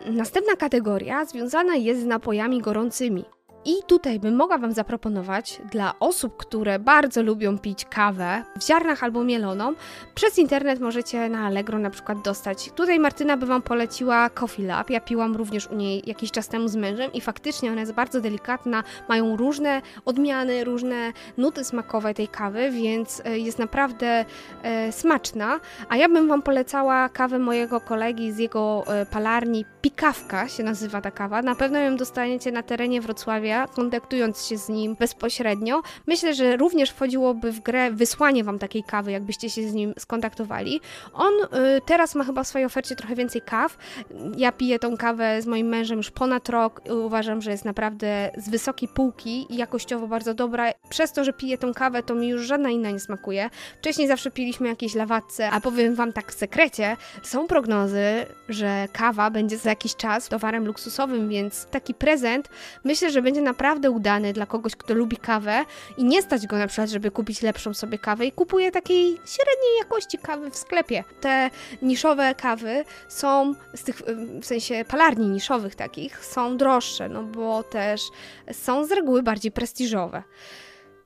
Następna 0.07 0.57
kategoria 0.57 1.25
związana 1.25 1.75
jest 1.75 2.01
z 2.01 2.05
napojami 2.05 2.61
gorącymi. 2.61 3.25
I 3.65 3.75
tutaj 3.87 4.21
bym 4.21 4.37
mogła 4.37 4.59
Wam 4.59 4.73
zaproponować 4.73 5.61
dla 5.71 5.95
osób, 6.01 6.37
które 6.37 6.79
bardzo 6.79 7.23
lubią 7.23 7.59
pić 7.59 7.85
kawę 7.85 8.45
w 8.59 8.67
ziarnach 8.67 9.05
albo 9.05 9.25
mieloną, 9.25 9.75
przez 10.15 10.39
internet 10.39 10.81
możecie 10.81 11.29
na 11.29 11.47
Allegro 11.47 11.79
na 11.79 11.91
przykład 11.91 12.23
dostać. 12.23 12.71
Tutaj 12.75 12.99
Martyna 12.99 13.37
by 13.37 13.47
Wam 13.47 13.63
poleciła 13.63 14.31
Coffee 14.31 14.63
Lab. 14.63 14.91
Ja 14.91 15.01
piłam 15.01 15.37
również 15.37 15.67
u 15.67 15.75
niej 15.75 16.03
jakiś 16.07 16.31
czas 16.31 16.49
temu 16.49 16.69
z 16.69 16.77
mężem 16.77 17.13
i 17.13 17.21
faktycznie 17.21 17.73
ona 17.73 17.81
jest 17.81 17.93
bardzo 17.93 18.21
delikatna, 18.21 18.85
mają 19.09 19.37
różne 19.37 19.83
odmiany, 20.05 20.65
różne 20.65 21.13
nuty 21.37 21.65
smakowe 21.65 22.15
tej 22.15 22.29
kawy, 22.29 22.71
więc 22.71 23.23
e, 23.25 23.39
jest 23.39 23.59
naprawdę 23.59 24.25
e, 24.63 24.93
smaczna. 24.93 25.61
A 25.89 25.97
ja 25.97 26.09
bym 26.09 26.29
Wam 26.29 26.43
polecała 26.43 27.09
kawę 27.09 27.39
mojego 27.39 27.81
kolegi 27.81 28.33
z 28.33 28.39
jego 28.39 28.85
e, 28.87 29.07
palarni. 29.07 29.65
Pikawka 29.89 30.49
się 30.49 30.63
nazywa 30.63 31.01
ta 31.01 31.11
kawa. 31.11 31.43
Na 31.43 31.55
pewno 31.55 31.79
ją 31.79 31.97
dostaniecie 31.97 32.53
na 32.53 32.63
terenie 32.63 33.01
Wrocławia 33.01 33.67
kontaktując 33.67 34.47
się 34.47 34.59
z 34.59 34.69
nim 34.69 34.95
bezpośrednio. 34.95 35.83
Myślę, 36.07 36.35
że 36.35 36.57
również 36.57 36.91
wchodziłoby 36.91 37.53
w 37.53 37.61
grę 37.61 37.91
wysłanie 37.91 38.45
wam 38.45 38.59
takiej 38.59 38.83
kawy, 38.83 39.13
jakbyście 39.13 39.51
się 39.51 39.69
z 39.69 39.75
nim 39.75 39.95
skontaktowali. 39.99 40.81
On 41.13 41.33
y, 41.33 41.81
teraz 41.87 42.15
ma 42.15 42.25
chyba 42.25 42.45
w 42.45 42.49
swojej 42.49 42.67
ofercie 42.67 42.97
trochę 42.97 43.15
więcej 43.15 43.43
kaw. 43.43 43.79
Ja 44.37 44.53
piję 44.53 44.79
tą 44.79 44.97
kawę 44.97 45.43
z 45.43 45.47
moim 45.47 45.67
mężem 45.67 45.97
już 45.97 46.11
ponad 46.11 46.49
rok. 46.49 46.81
Uważam, 47.05 47.43
że 47.43 47.51
jest 47.51 47.65
naprawdę 47.65 48.31
z 48.37 48.49
wysokiej 48.49 48.89
półki 48.89 49.47
i 49.55 49.57
jakościowo 49.57 50.07
bardzo 50.07 50.35
dobra. 50.35 50.73
Przez 50.89 51.13
to, 51.13 51.25
że 51.25 51.33
piję 51.33 51.59
tą 51.59 51.75
kawę, 51.75 52.03
to 52.03 52.15
mi 52.15 52.29
już 52.29 52.47
żadna 52.47 52.71
inna 52.71 52.91
nie 52.91 53.01
smakuje. 53.01 53.51
Wcześniej 53.79 54.09
zawsze 54.09 54.31
piliśmy 54.31 54.69
jakieś 54.69 54.95
lawatce, 54.95 55.51
a 55.51 55.61
powiem 55.61 55.95
wam 55.95 56.13
tak 56.13 56.33
w 56.33 56.39
sekrecie, 56.39 56.97
są 57.23 57.47
prognozy, 57.47 58.27
że 58.49 58.89
kawa 58.93 59.31
będzie 59.31 59.59
za 59.59 59.78
jakiś 59.79 59.97
czas 59.97 60.29
towarem 60.29 60.67
luksusowym, 60.67 61.29
więc 61.29 61.67
taki 61.67 61.95
prezent 61.95 62.49
myślę, 62.85 63.11
że 63.11 63.23
będzie 63.23 63.41
naprawdę 63.41 63.91
udany 63.91 64.33
dla 64.33 64.47
kogoś, 64.47 64.77
kto 64.77 64.95
lubi 64.95 65.17
kawę 65.17 65.65
i 65.97 66.05
nie 66.05 66.23
stać 66.23 66.47
go 66.47 66.59
na 66.59 66.67
przykład, 66.67 66.91
żeby 66.91 67.11
kupić 67.11 67.43
lepszą 67.43 67.75
sobie 67.75 67.99
kawę 67.99 68.27
i 68.27 68.33
kupuje 68.33 68.71
takiej 68.73 69.07
średniej 69.09 69.79
jakości 69.79 70.19
kawy 70.19 70.51
w 70.51 70.57
sklepie. 70.57 71.05
Te 71.21 71.51
niszowe 71.83 72.35
kawy 72.35 72.85
są 73.09 73.55
z 73.75 73.85
tych, 73.85 74.03
w 74.43 74.47
sensie 74.47 74.85
palarni 74.89 75.29
niszowych 75.29 75.75
takich, 75.75 76.25
są 76.25 76.57
droższe, 76.57 77.09
no 77.09 77.23
bo 77.23 77.63
też 77.63 78.01
są 78.53 78.85
z 78.85 78.93
reguły 78.93 79.23
bardziej 79.23 79.53
prestiżowe. 79.53 80.23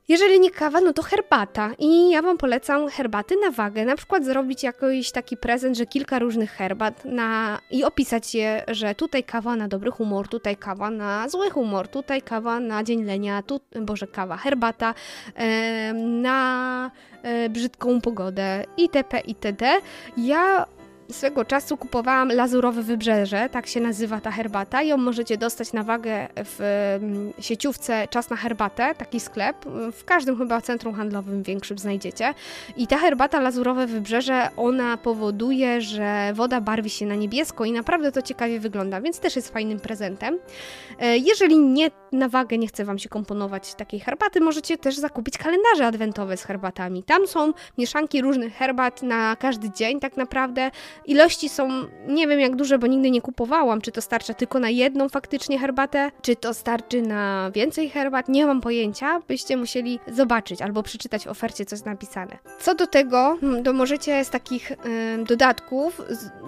Jeżeli 0.07 0.39
nie 0.39 0.51
kawa, 0.51 0.81
no 0.81 0.93
to 0.93 1.03
herbata. 1.03 1.71
I 1.79 2.09
ja 2.09 2.21
Wam 2.21 2.37
polecam 2.37 2.89
herbaty 2.89 3.35
na 3.45 3.51
wagę. 3.51 3.85
Na 3.85 3.95
przykład 3.95 4.25
zrobić 4.25 4.63
jakiś 4.63 5.11
taki 5.11 5.37
prezent, 5.37 5.77
że 5.77 5.85
kilka 5.85 6.19
różnych 6.19 6.51
herbat 6.51 7.05
na... 7.05 7.59
i 7.71 7.83
opisać 7.83 8.35
je, 8.35 8.63
że 8.67 8.95
tutaj 8.95 9.23
kawa 9.23 9.55
na 9.55 9.67
dobry 9.67 9.91
humor, 9.91 10.27
tutaj 10.27 10.57
kawa 10.57 10.89
na 10.89 11.29
zły 11.29 11.49
humor, 11.49 11.87
tutaj 11.87 12.21
kawa 12.21 12.59
na 12.59 12.83
dzień 12.83 13.03
lenia, 13.03 13.41
tu, 13.41 13.59
boże, 13.81 14.07
kawa, 14.07 14.37
herbata 14.37 14.93
e, 15.35 15.93
na 15.93 16.91
e, 17.23 17.49
brzydką 17.49 18.01
pogodę 18.01 18.63
itp. 18.77 19.19
itd. 19.19 19.81
Ja 20.17 20.65
swego 21.11 21.45
czasu 21.45 21.77
kupowałam 21.77 22.31
lazurowe 22.31 22.81
wybrzeże, 22.81 23.49
tak 23.49 23.67
się 23.67 23.79
nazywa 23.79 24.21
ta 24.21 24.31
herbata. 24.31 24.81
Ją 24.81 24.97
możecie 24.97 25.37
dostać 25.37 25.73
na 25.73 25.83
wagę 25.83 26.27
w 26.35 26.59
mm, 27.01 27.33
sieciówce 27.39 28.07
Czas 28.07 28.29
na 28.29 28.35
herbatę, 28.35 28.95
taki 28.95 29.19
sklep. 29.19 29.65
W 29.91 30.05
każdym 30.05 30.37
chyba 30.37 30.61
centrum 30.61 30.93
handlowym 30.93 31.43
większym 31.43 31.77
znajdziecie. 31.77 32.33
I 32.77 32.87
ta 32.87 32.97
herbata 32.97 33.39
lazurowe 33.39 33.87
wybrzeże, 33.87 34.49
ona 34.57 34.97
powoduje, 34.97 35.81
że 35.81 36.31
woda 36.33 36.61
barwi 36.61 36.89
się 36.89 37.05
na 37.05 37.15
niebiesko 37.15 37.65
i 37.65 37.71
naprawdę 37.71 38.11
to 38.11 38.21
ciekawie 38.21 38.59
wygląda, 38.59 39.01
więc 39.01 39.19
też 39.19 39.35
jest 39.35 39.53
fajnym 39.53 39.79
prezentem. 39.79 40.39
E, 40.99 41.17
jeżeli 41.17 41.59
nie 41.59 41.91
na 42.11 42.29
wagę 42.29 42.57
nie 42.57 42.67
chce 42.67 42.85
Wam 42.85 42.99
się 42.99 43.09
komponować 43.09 43.75
takiej 43.75 43.99
herbaty, 43.99 44.41
możecie 44.41 44.77
też 44.77 44.95
zakupić 44.95 45.37
kalendarze 45.37 45.87
adwentowe 45.87 46.37
z 46.37 46.43
herbatami. 46.43 47.03
Tam 47.03 47.27
są 47.27 47.53
mieszanki 47.77 48.21
różnych 48.21 48.53
herbat 48.53 49.03
na 49.03 49.35
każdy 49.35 49.69
dzień 49.71 49.99
tak 49.99 50.17
naprawdę. 50.17 50.71
Ilości 51.05 51.49
są 51.49 51.69
nie 52.07 52.27
wiem 52.27 52.39
jak 52.39 52.55
duże, 52.55 52.79
bo 52.79 52.87
nigdy 52.87 53.11
nie 53.11 53.21
kupowałam, 53.21 53.81
czy 53.81 53.91
to 53.91 54.01
starcza 54.01 54.33
tylko 54.33 54.59
na 54.59 54.69
jedną 54.69 55.09
faktycznie 55.09 55.59
herbatę, 55.59 56.11
czy 56.21 56.35
to 56.35 56.53
starczy 56.53 57.01
na 57.01 57.51
więcej 57.55 57.89
herbat, 57.89 58.29
nie 58.29 58.45
mam 58.45 58.61
pojęcia, 58.61 59.21
byście 59.27 59.57
musieli 59.57 59.99
zobaczyć 60.07 60.61
albo 60.61 60.83
przeczytać 60.83 61.25
w 61.25 61.27
ofercie, 61.27 61.65
co 61.65 61.75
jest 61.75 61.85
napisane. 61.85 62.37
Co 62.59 62.75
do 62.75 62.87
tego, 62.87 63.37
hmm, 63.41 63.63
to 63.63 63.73
możecie 63.73 64.25
z 64.25 64.29
takich 64.29 64.71
dodatków 65.27 66.01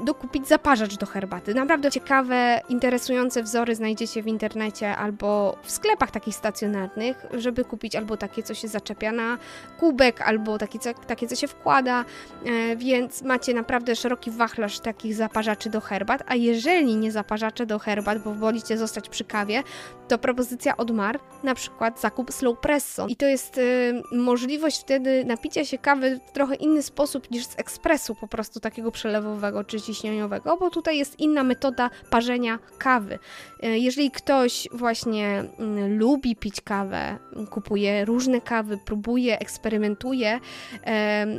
dokupić 0.06 0.48
zaparzacz 0.48 0.98
do 0.98 1.06
herbaty. 1.06 1.54
Naprawdę 1.54 1.92
ciekawe, 1.92 2.62
interesujące 2.70 3.44
wzory 3.44 3.76
znajdziecie 3.76 4.24
w 4.24 4.28
internecie 4.28 4.96
albo 4.96 5.58
w 5.64 5.72
sklepach 5.72 6.12
takich 6.12 6.36
stacjonarnych, 6.36 7.26
żeby 7.38 7.66
kupić 7.66 7.96
albo 7.96 8.18
takie, 8.18 8.44
co 8.44 8.54
się 8.54 8.68
zaczepia 8.68 9.12
na 9.12 9.38
kubek, 9.80 10.22
albo 10.22 10.58
takie, 10.58 10.80
co, 10.80 10.94
takie, 10.94 11.28
co 11.28 11.36
się 11.36 11.48
wkłada, 11.48 12.06
y, 12.46 12.76
więc 12.76 13.22
macie 13.22 13.54
naprawdę 13.54 13.96
szeroki 13.96 14.32
wachlarz 14.36 14.80
takich 14.80 15.16
zaparzaczy 15.16 15.70
do 15.70 15.82
herbat, 15.82 16.24
a 16.28 16.36
jeżeli 16.36 16.96
nie 16.96 17.12
zaparzacze 17.12 17.66
do 17.66 17.80
herbat, 17.80 18.24
bo 18.24 18.34
wolicie 18.34 18.78
zostać 18.78 19.10
przy 19.10 19.24
kawie, 19.24 19.64
to 20.08 20.18
propozycja 20.18 20.78
od 20.78 20.92
Mar, 20.92 21.20
na 21.44 21.56
przykład 21.56 22.02
zakup 22.02 22.34
slow 22.34 22.60
presso. 22.60 23.08
I 23.08 23.16
to 23.16 23.26
jest 23.26 23.58
y, 23.58 24.02
możliwość 24.12 24.82
wtedy 24.82 25.26
napicia 25.26 25.66
się 25.66 25.78
kawy 25.78 26.20
w 26.28 26.32
trochę 26.32 26.56
inny 26.56 26.84
sposób 26.84 27.32
niż 27.32 27.46
z 27.46 27.60
ekspresu 27.60 28.16
po 28.16 28.28
prostu 28.28 28.60
takiego 28.60 28.92
przelewowego 28.92 29.64
czy 29.64 29.82
ciśnieniowego, 29.82 30.58
bo 30.58 30.70
tutaj 30.70 30.98
jest 30.98 31.20
inna 31.20 31.44
metoda 31.44 31.90
parzenia 32.10 32.60
kawy. 32.78 33.20
Y, 33.64 33.80
jeżeli 33.80 34.12
ktoś 34.12 34.68
właśnie 34.72 35.44
y, 35.44 35.90
lubi 35.90 36.36
pić 36.36 36.62
kawę, 36.62 37.18
kupuje 37.50 38.06
różne 38.06 38.42
kawy, 38.42 38.78
próbuje, 38.86 39.40
eksperymentuje, 39.40 40.36
y, 40.36 40.80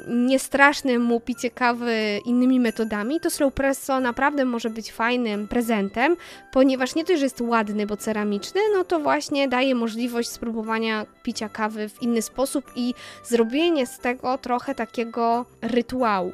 nie 0.08 0.38
straszne 0.38 0.98
mu 0.98 1.20
picie 1.20 1.50
kawy 1.50 2.20
innymi 2.24 2.60
metodami, 2.60 2.85
lodami, 2.86 3.20
to 3.20 3.30
slow 3.30 3.54
presso 3.54 4.00
naprawdę 4.00 4.44
może 4.44 4.70
być 4.70 4.92
fajnym 4.92 5.48
prezentem, 5.48 6.16
ponieważ 6.52 6.94
nie 6.94 7.04
tylko, 7.04 7.18
że 7.18 7.26
jest 7.26 7.40
ładny, 7.40 7.86
bo 7.86 7.96
ceramiczny, 7.96 8.60
no 8.74 8.84
to 8.84 9.00
właśnie 9.00 9.48
daje 9.48 9.74
możliwość 9.74 10.28
spróbowania 10.28 11.06
picia 11.22 11.48
kawy 11.48 11.88
w 11.88 12.02
inny 12.02 12.22
sposób 12.22 12.64
i 12.76 12.94
zrobienie 13.24 13.86
z 13.86 13.98
tego 13.98 14.38
trochę 14.38 14.74
takiego 14.74 15.46
rytuału. 15.62 16.32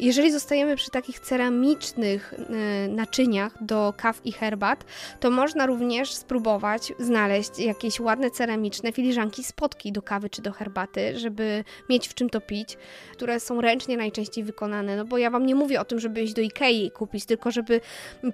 Jeżeli 0.00 0.32
zostajemy 0.32 0.76
przy 0.76 0.90
takich 0.90 1.20
ceramicznych 1.20 2.32
y, 2.32 2.88
naczyniach 2.88 3.64
do 3.64 3.94
kaw 3.96 4.20
i 4.26 4.32
herbat, 4.32 4.84
to 5.20 5.30
można 5.30 5.66
również 5.66 6.14
spróbować 6.14 6.92
znaleźć 6.98 7.58
jakieś 7.58 8.00
ładne 8.00 8.30
ceramiczne 8.30 8.92
filiżanki 8.92 9.44
spotki 9.44 9.92
do 9.92 10.02
kawy 10.02 10.30
czy 10.30 10.42
do 10.42 10.52
herbaty, 10.52 11.18
żeby 11.18 11.64
mieć 11.88 12.08
w 12.08 12.14
czym 12.14 12.30
to 12.30 12.40
pić, 12.40 12.78
które 13.12 13.40
są 13.40 13.60
ręcznie 13.60 13.96
najczęściej 13.96 14.44
wykonane. 14.44 14.96
No 14.96 15.04
bo 15.04 15.18
ja 15.18 15.30
Wam 15.30 15.46
nie 15.46 15.54
mówię 15.54 15.79
o 15.80 15.84
tym, 15.84 16.00
żeby 16.00 16.22
iść 16.22 16.34
do 16.34 16.42
Ikei 16.42 16.90
kupić, 16.90 17.24
tylko 17.24 17.50
żeby 17.50 17.80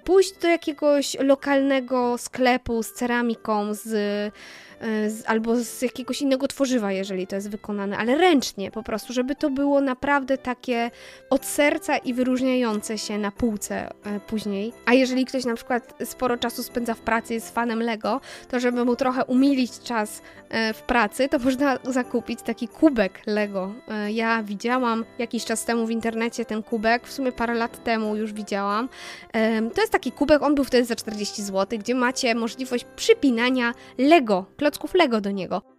pójść 0.03 0.37
do 0.37 0.47
jakiegoś 0.47 1.17
lokalnego 1.19 2.17
sklepu 2.17 2.83
z 2.83 2.93
ceramiką, 2.93 3.73
z 3.73 4.33
z, 4.81 5.23
albo 5.25 5.55
z 5.55 5.81
jakiegoś 5.81 6.21
innego 6.21 6.47
tworzywa, 6.47 6.91
jeżeli 6.91 7.27
to 7.27 7.35
jest 7.35 7.49
wykonane, 7.49 7.97
ale 7.97 8.17
ręcznie 8.17 8.71
po 8.71 8.83
prostu, 8.83 9.13
żeby 9.13 9.35
to 9.35 9.49
było 9.49 9.81
naprawdę 9.81 10.37
takie 10.37 10.91
od 11.29 11.45
serca 11.45 11.97
i 11.97 12.13
wyróżniające 12.13 12.97
się 12.97 13.17
na 13.17 13.31
półce 13.31 13.89
e, 14.05 14.19
później. 14.19 14.73
A 14.85 14.93
jeżeli 14.93 15.25
ktoś 15.25 15.45
na 15.45 15.55
przykład 15.55 15.93
sporo 16.05 16.37
czasu 16.37 16.63
spędza 16.63 16.93
w 16.93 16.99
pracy, 16.99 17.33
jest 17.33 17.55
fanem 17.55 17.81
Lego, 17.81 18.21
to 18.47 18.59
żeby 18.59 18.85
mu 18.85 18.95
trochę 18.95 19.25
umilić 19.25 19.79
czas 19.79 20.21
e, 20.49 20.73
w 20.73 20.81
pracy, 20.81 21.29
to 21.29 21.39
można 21.39 21.79
zakupić 21.83 22.41
taki 22.41 22.67
kubek 22.67 23.21
Lego. 23.25 23.73
Ja 24.09 24.43
widziałam 24.43 25.05
jakiś 25.19 25.45
czas 25.45 25.65
temu 25.65 25.85
w 25.85 25.91
internecie 25.91 26.45
ten 26.45 26.63
kubek, 26.63 27.07
w 27.07 27.13
sumie 27.13 27.31
parę 27.31 27.53
lat 27.53 27.83
temu 27.83 28.15
już 28.15 28.33
widziałam. 28.33 28.89
To 29.75 29.81
jest 29.81 29.91
taki 29.91 30.11
kubek, 30.11 30.41
on 30.41 30.55
był 30.55 30.63
wtedy 30.63 30.85
za 30.85 30.95
40 30.95 31.43
zł, 31.43 31.79
gdzie 31.79 31.95
macie 31.95 32.35
możliwość 32.35 32.85
przypinania 32.95 33.73
Lego, 33.97 34.45
klocków 34.67 34.93
Lego 34.93 35.21
do 35.21 35.31
niego. 35.31 35.76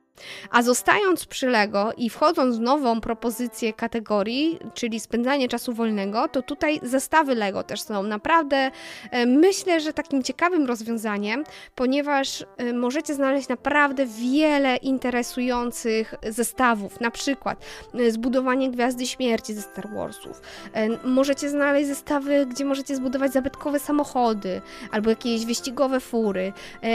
A 0.50 0.62
zostając 0.62 1.26
przy 1.26 1.46
Lego 1.46 1.92
i 1.96 2.10
wchodząc 2.10 2.56
w 2.56 2.60
nową 2.60 3.00
propozycję 3.00 3.72
kategorii, 3.72 4.58
czyli 4.74 5.00
spędzanie 5.00 5.48
czasu 5.48 5.72
wolnego, 5.72 6.28
to 6.28 6.42
tutaj 6.42 6.80
zestawy 6.82 7.34
Lego 7.34 7.62
też 7.62 7.82
są. 7.82 8.02
Naprawdę, 8.02 8.70
e, 9.10 9.26
myślę, 9.26 9.80
że 9.80 9.92
takim 9.92 10.22
ciekawym 10.22 10.66
rozwiązaniem, 10.66 11.44
ponieważ 11.74 12.44
e, 12.56 12.72
możecie 12.72 13.14
znaleźć 13.14 13.48
naprawdę 13.48 14.06
wiele 14.06 14.76
interesujących 14.76 16.14
zestawów, 16.22 17.00
na 17.00 17.10
przykład 17.10 17.64
e, 17.94 18.10
zbudowanie 18.10 18.70
Gwiazdy 18.70 19.06
Śmierci 19.06 19.54
ze 19.54 19.62
Star 19.62 19.88
Warsów. 19.94 20.40
Możecie 21.04 21.48
znaleźć 21.48 21.88
zestawy, 21.88 22.46
gdzie 22.46 22.64
możecie 22.64 22.96
zbudować 22.96 23.32
zabytkowe 23.32 23.80
samochody, 23.80 24.60
albo 24.90 25.10
jakieś 25.10 25.46
wyścigowe 25.46 26.00
fury, 26.00 26.52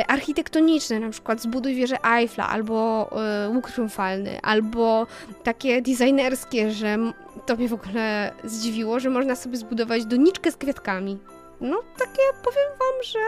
architektoniczne, 0.07 0.99
na 0.99 1.09
przykład 1.09 1.41
zbuduj 1.41 1.75
wieżę 1.75 1.97
Eiffla, 2.03 2.49
albo 2.49 3.09
łuk 3.53 3.71
triumfalny, 3.71 4.41
albo 4.41 5.07
takie 5.43 5.81
designerskie, 5.81 6.71
że 6.71 6.97
to 7.45 7.55
mnie 7.55 7.67
w 7.67 7.73
ogóle 7.73 8.31
zdziwiło, 8.43 8.99
że 8.99 9.09
można 9.09 9.35
sobie 9.35 9.57
zbudować 9.57 10.05
doniczkę 10.05 10.51
z 10.51 10.57
kwiatkami. 10.57 11.17
No, 11.61 11.77
takie 11.97 12.21
powiem 12.43 12.69
wam, 12.79 13.03
że 13.03 13.19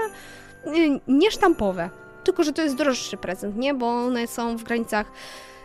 y, 0.80 1.00
niesztampowe. 1.08 1.90
Tylko, 2.24 2.44
że 2.44 2.54
to 2.54 2.62
jest 2.62 2.76
droższy 2.76 3.18
prezent, 3.18 3.58
nie? 3.58 3.74
Bo 3.74 3.88
one 3.88 4.28
są 4.28 4.58
w 4.58 4.64
granicach 4.64 5.12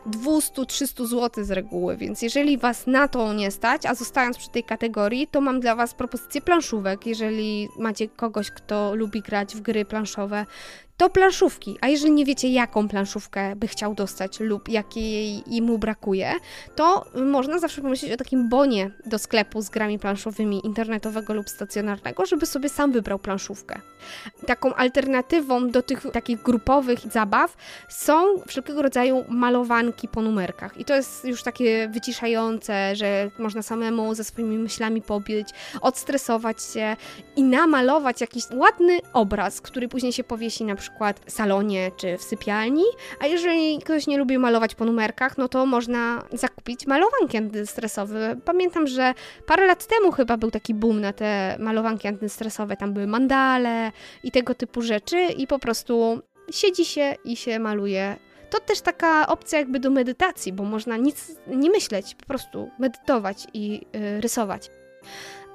200-300 0.07 1.07
zł 1.07 1.45
z 1.45 1.51
reguły, 1.51 1.97
więc 1.97 2.23
jeżeli 2.23 2.59
Was 2.59 2.87
na 2.87 3.09
to 3.09 3.33
nie 3.33 3.51
stać, 3.51 3.87
a 3.87 3.95
zostając 3.95 4.39
przy 4.39 4.51
tej 4.51 4.65
kategorii, 4.65 5.27
to 5.27 5.41
mam 5.41 5.61
dla 5.61 5.75
Was 5.75 5.95
propozycję 5.95 6.41
planszówek. 6.41 7.07
Jeżeli 7.07 7.69
macie 7.79 8.09
kogoś, 8.09 8.51
kto 8.51 8.95
lubi 8.95 9.23
grać 9.23 9.57
w 9.57 9.61
gry 9.61 9.85
planszowe, 9.85 10.47
to 11.01 11.11
planszówki. 11.11 11.79
A 11.81 11.89
jeżeli 11.89 12.13
nie 12.13 12.25
wiecie, 12.25 12.49
jaką 12.49 12.89
planszówkę 12.89 13.57
by 13.57 13.69
chciał 13.69 13.95
dostać 13.95 14.41
lub 14.41 14.69
jakiej 14.69 15.43
mu 15.63 15.79
brakuje, 15.79 16.33
to 16.77 17.05
można 17.15 17.59
zawsze 17.59 17.83
pomyśleć 17.83 18.13
o 18.13 18.17
takim 18.17 18.49
bonie 18.49 18.91
do 19.07 19.19
sklepu 19.19 19.63
z 19.63 19.69
grami 19.69 19.99
planszowymi 19.99 20.67
internetowego 20.67 21.35
lub 21.35 21.49
stacjonarnego, 21.49 22.27
żeby 22.27 22.47
sobie 22.47 22.69
sam 22.69 22.93
wybrał 22.93 23.19
planszówkę. 23.19 23.81
Taką 24.47 24.75
alternatywą 24.75 25.71
do 25.71 25.83
tych 25.83 26.07
takich 26.13 26.43
grupowych 26.43 27.01
zabaw 27.13 27.57
są 27.89 28.25
wszelkiego 28.47 28.83
rodzaju 28.83 29.25
malowanki 29.29 30.09
po 30.09 30.23
numerkach. 30.23 30.77
I 30.77 30.85
to 30.85 30.95
jest 30.97 31.25
już 31.25 31.43
takie 31.43 31.89
wyciszające, 31.89 32.97
że 32.97 33.31
można 33.39 33.63
samemu 33.63 34.15
ze 34.15 34.25
swoimi 34.25 34.59
myślami 34.59 35.03
pobić, 35.03 35.49
odstresować 35.81 36.63
się 36.63 36.97
i 37.37 37.43
namalować 37.43 38.21
jakiś 38.21 38.45
ładny 38.55 38.99
obraz, 39.13 39.61
który 39.61 39.89
później 39.89 40.13
się 40.13 40.25
powiesi 40.25 40.65
na 40.65 40.77
przykład 40.77 40.90
przykład 40.91 41.21
w 41.27 41.31
salonie 41.31 41.91
czy 41.97 42.19
w 42.19 42.23
sypialni, 42.23 42.85
a 43.21 43.27
jeżeli 43.27 43.79
ktoś 43.79 44.07
nie 44.07 44.19
lubi 44.19 44.39
malować 44.39 44.75
po 44.75 44.85
numerkach, 44.85 45.39
no 45.39 45.49
to 45.49 45.67
można 45.67 46.23
zakupić 46.33 46.87
malowanki 46.87 47.37
antystresowe. 47.37 48.37
Pamiętam, 48.45 48.87
że 48.87 49.15
parę 49.47 49.67
lat 49.67 49.87
temu 49.87 50.13
chyba 50.13 50.37
był 50.37 50.51
taki 50.51 50.75
boom 50.75 51.01
na 51.01 51.13
te 51.13 51.57
malowanki 51.59 52.09
antystresowe, 52.09 52.77
tam 52.77 52.93
były 52.93 53.07
mandale 53.07 53.93
i 54.25 54.31
tego 54.31 54.55
typu 54.55 54.83
rzeczy 54.83 55.27
i 55.37 55.47
po 55.47 55.59
prostu 55.59 56.21
siedzi 56.51 56.85
się 56.85 57.15
i 57.25 57.37
się 57.37 57.59
maluje 57.59 58.17
to 58.51 58.61
też 58.61 58.81
taka 58.81 59.27
opcja 59.27 59.59
jakby 59.59 59.81
do 59.81 59.91
medytacji, 59.91 60.53
bo 60.53 60.65
można 60.65 60.97
nic 60.97 61.37
nie 61.47 61.71
myśleć, 61.71 62.15
po 62.15 62.27
prostu 62.27 62.71
medytować 62.79 63.47
i 63.55 63.87
yy, 63.93 64.21
rysować. 64.21 64.71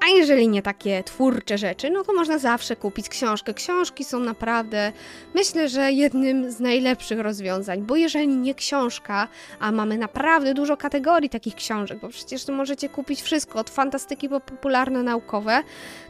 A 0.06 0.10
jeżeli 0.10 0.48
nie 0.48 0.62
takie 0.62 1.04
twórcze 1.04 1.58
rzeczy, 1.58 1.90
no 1.90 2.04
to 2.04 2.14
można 2.14 2.38
zawsze 2.38 2.76
kupić 2.76 3.10
książkę. 3.10 3.54
Książki 3.54 4.04
są 4.04 4.20
naprawdę, 4.20 4.92
myślę, 5.34 5.70
że 5.70 5.92
jednym 5.92 6.52
z 6.52 6.60
najlepszych 6.60 7.20
rozwiązań, 7.20 7.82
bo 7.82 7.96
jeżeli 7.96 8.28
nie 8.28 8.56
książka, 8.56 9.28
a 9.60 9.72
mamy 9.72 9.98
naprawdę 9.98 10.54
dużo 10.54 10.78
kategorii 10.78 11.30
takich 11.30 11.56
książek, 11.56 12.00
bo 12.00 12.10
przecież 12.10 12.48
możecie 12.48 12.90
kupić 12.90 13.22
wszystko, 13.22 13.60
od 13.60 13.70
fantastyki 13.70 14.30
po 14.30 14.40
popularno-naukowe, 14.40 15.64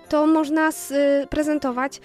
to 0.10 0.28
można 0.28 0.70
prezentować 1.30 2.02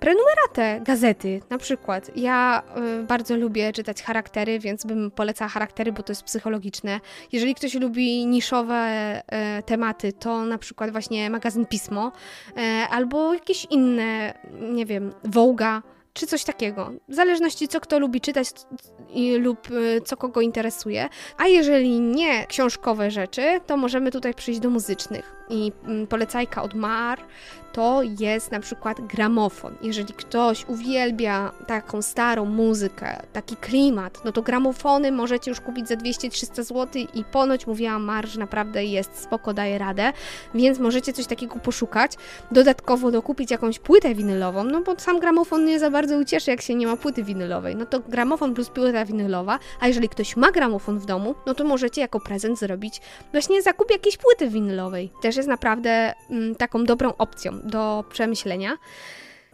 prenumeratę 0.00 0.80
gazety, 0.80 1.40
na 1.50 1.58
przykład. 1.58 2.16
Ja 2.16 2.62
y, 3.00 3.02
bardzo 3.02 3.36
lubię 3.36 3.72
czytać 3.72 4.02
charaktery, 4.02 4.58
więc 4.58 4.84
bym 4.84 5.10
polecała 5.10 5.48
charaktery, 5.48 5.92
bo 5.92 6.02
to 6.02 6.12
jest 6.12 6.22
psychologiczne. 6.22 7.00
Jeżeli 7.32 7.54
ktoś 7.54 7.74
lubi 7.74 8.26
niszowe 8.26 9.22
y, 9.58 9.62
tematy, 9.62 10.12
to 10.12 10.44
na 10.44 10.58
przykład 10.58 10.90
właśnie 10.90 11.30
magazyn 11.30 11.66
Pismo, 11.66 12.12
y, 12.48 12.60
albo 12.90 13.34
jakieś 13.34 13.64
inne, 13.64 14.34
nie 14.60 14.86
wiem, 14.86 15.12
Wołga, 15.24 15.82
czy 16.12 16.26
coś 16.26 16.44
takiego. 16.44 16.90
W 17.08 17.14
zależności 17.14 17.68
co 17.68 17.80
kto 17.80 17.98
lubi 17.98 18.20
czytać 18.20 18.48
lub 19.38 19.68
co 20.04 20.16
kogo 20.16 20.40
interesuje. 20.40 21.08
A 21.38 21.46
jeżeli 21.46 22.00
nie 22.00 22.46
książkowe 22.46 23.10
rzeczy, 23.10 23.60
to 23.66 23.76
możemy 23.76 24.10
tutaj 24.10 24.34
przyjść 24.34 24.60
do 24.60 24.70
muzycznych. 24.70 25.34
I 25.48 25.72
mm, 25.84 26.06
polecajka 26.06 26.62
od 26.62 26.74
Mar 26.74 27.18
to 27.72 28.02
jest 28.02 28.50
na 28.50 28.60
przykład 28.60 29.00
gramofon. 29.00 29.74
Jeżeli 29.82 30.14
ktoś 30.14 30.64
uwielbia 30.68 31.52
taką 31.66 32.02
starą 32.02 32.44
muzykę, 32.44 33.22
taki 33.32 33.56
klimat, 33.56 34.24
no 34.24 34.32
to 34.32 34.42
gramofony 34.42 35.12
możecie 35.12 35.50
już 35.50 35.60
kupić 35.60 35.88
za 35.88 35.94
200-300 35.94 36.62
zł 36.62 37.02
i 37.14 37.24
ponoć 37.24 37.66
mówiłam 37.66 38.04
marż 38.04 38.36
naprawdę 38.36 38.84
jest 38.84 39.18
spoko, 39.18 39.54
daje 39.54 39.78
radę, 39.78 40.12
więc 40.54 40.78
możecie 40.78 41.12
coś 41.12 41.26
takiego 41.26 41.56
poszukać. 41.56 42.12
Dodatkowo 42.50 43.10
dokupić 43.10 43.50
jakąś 43.50 43.78
płytę 43.78 44.14
winylową, 44.14 44.64
no 44.64 44.80
bo 44.80 44.98
sam 44.98 45.20
gramofon 45.20 45.64
nie 45.64 45.78
za 45.78 45.90
bardzo 45.90 46.18
ucieszy, 46.18 46.50
jak 46.50 46.62
się 46.62 46.74
nie 46.74 46.86
ma 46.86 46.96
płyty 46.96 47.24
winylowej. 47.24 47.76
No 47.76 47.86
to 47.86 48.00
gramofon 48.00 48.54
plus 48.54 48.68
płyta 48.68 49.04
winylowa, 49.04 49.58
a 49.80 49.88
jeżeli 49.88 50.08
ktoś 50.08 50.36
ma 50.36 50.50
gramofon 50.50 50.98
w 50.98 51.06
domu, 51.06 51.34
no 51.46 51.54
to 51.54 51.64
możecie 51.64 52.00
jako 52.00 52.20
prezent 52.20 52.58
zrobić 52.58 53.00
właśnie 53.32 53.62
zakup 53.62 53.90
jakiejś 53.90 54.16
płyty 54.16 54.48
winylowej. 54.48 55.10
Też 55.22 55.36
jest 55.36 55.48
naprawdę 55.48 56.14
mm, 56.30 56.54
taką 56.54 56.84
dobrą 56.84 57.12
opcją 57.18 57.61
do 57.62 58.04
przemyślenia. 58.08 58.78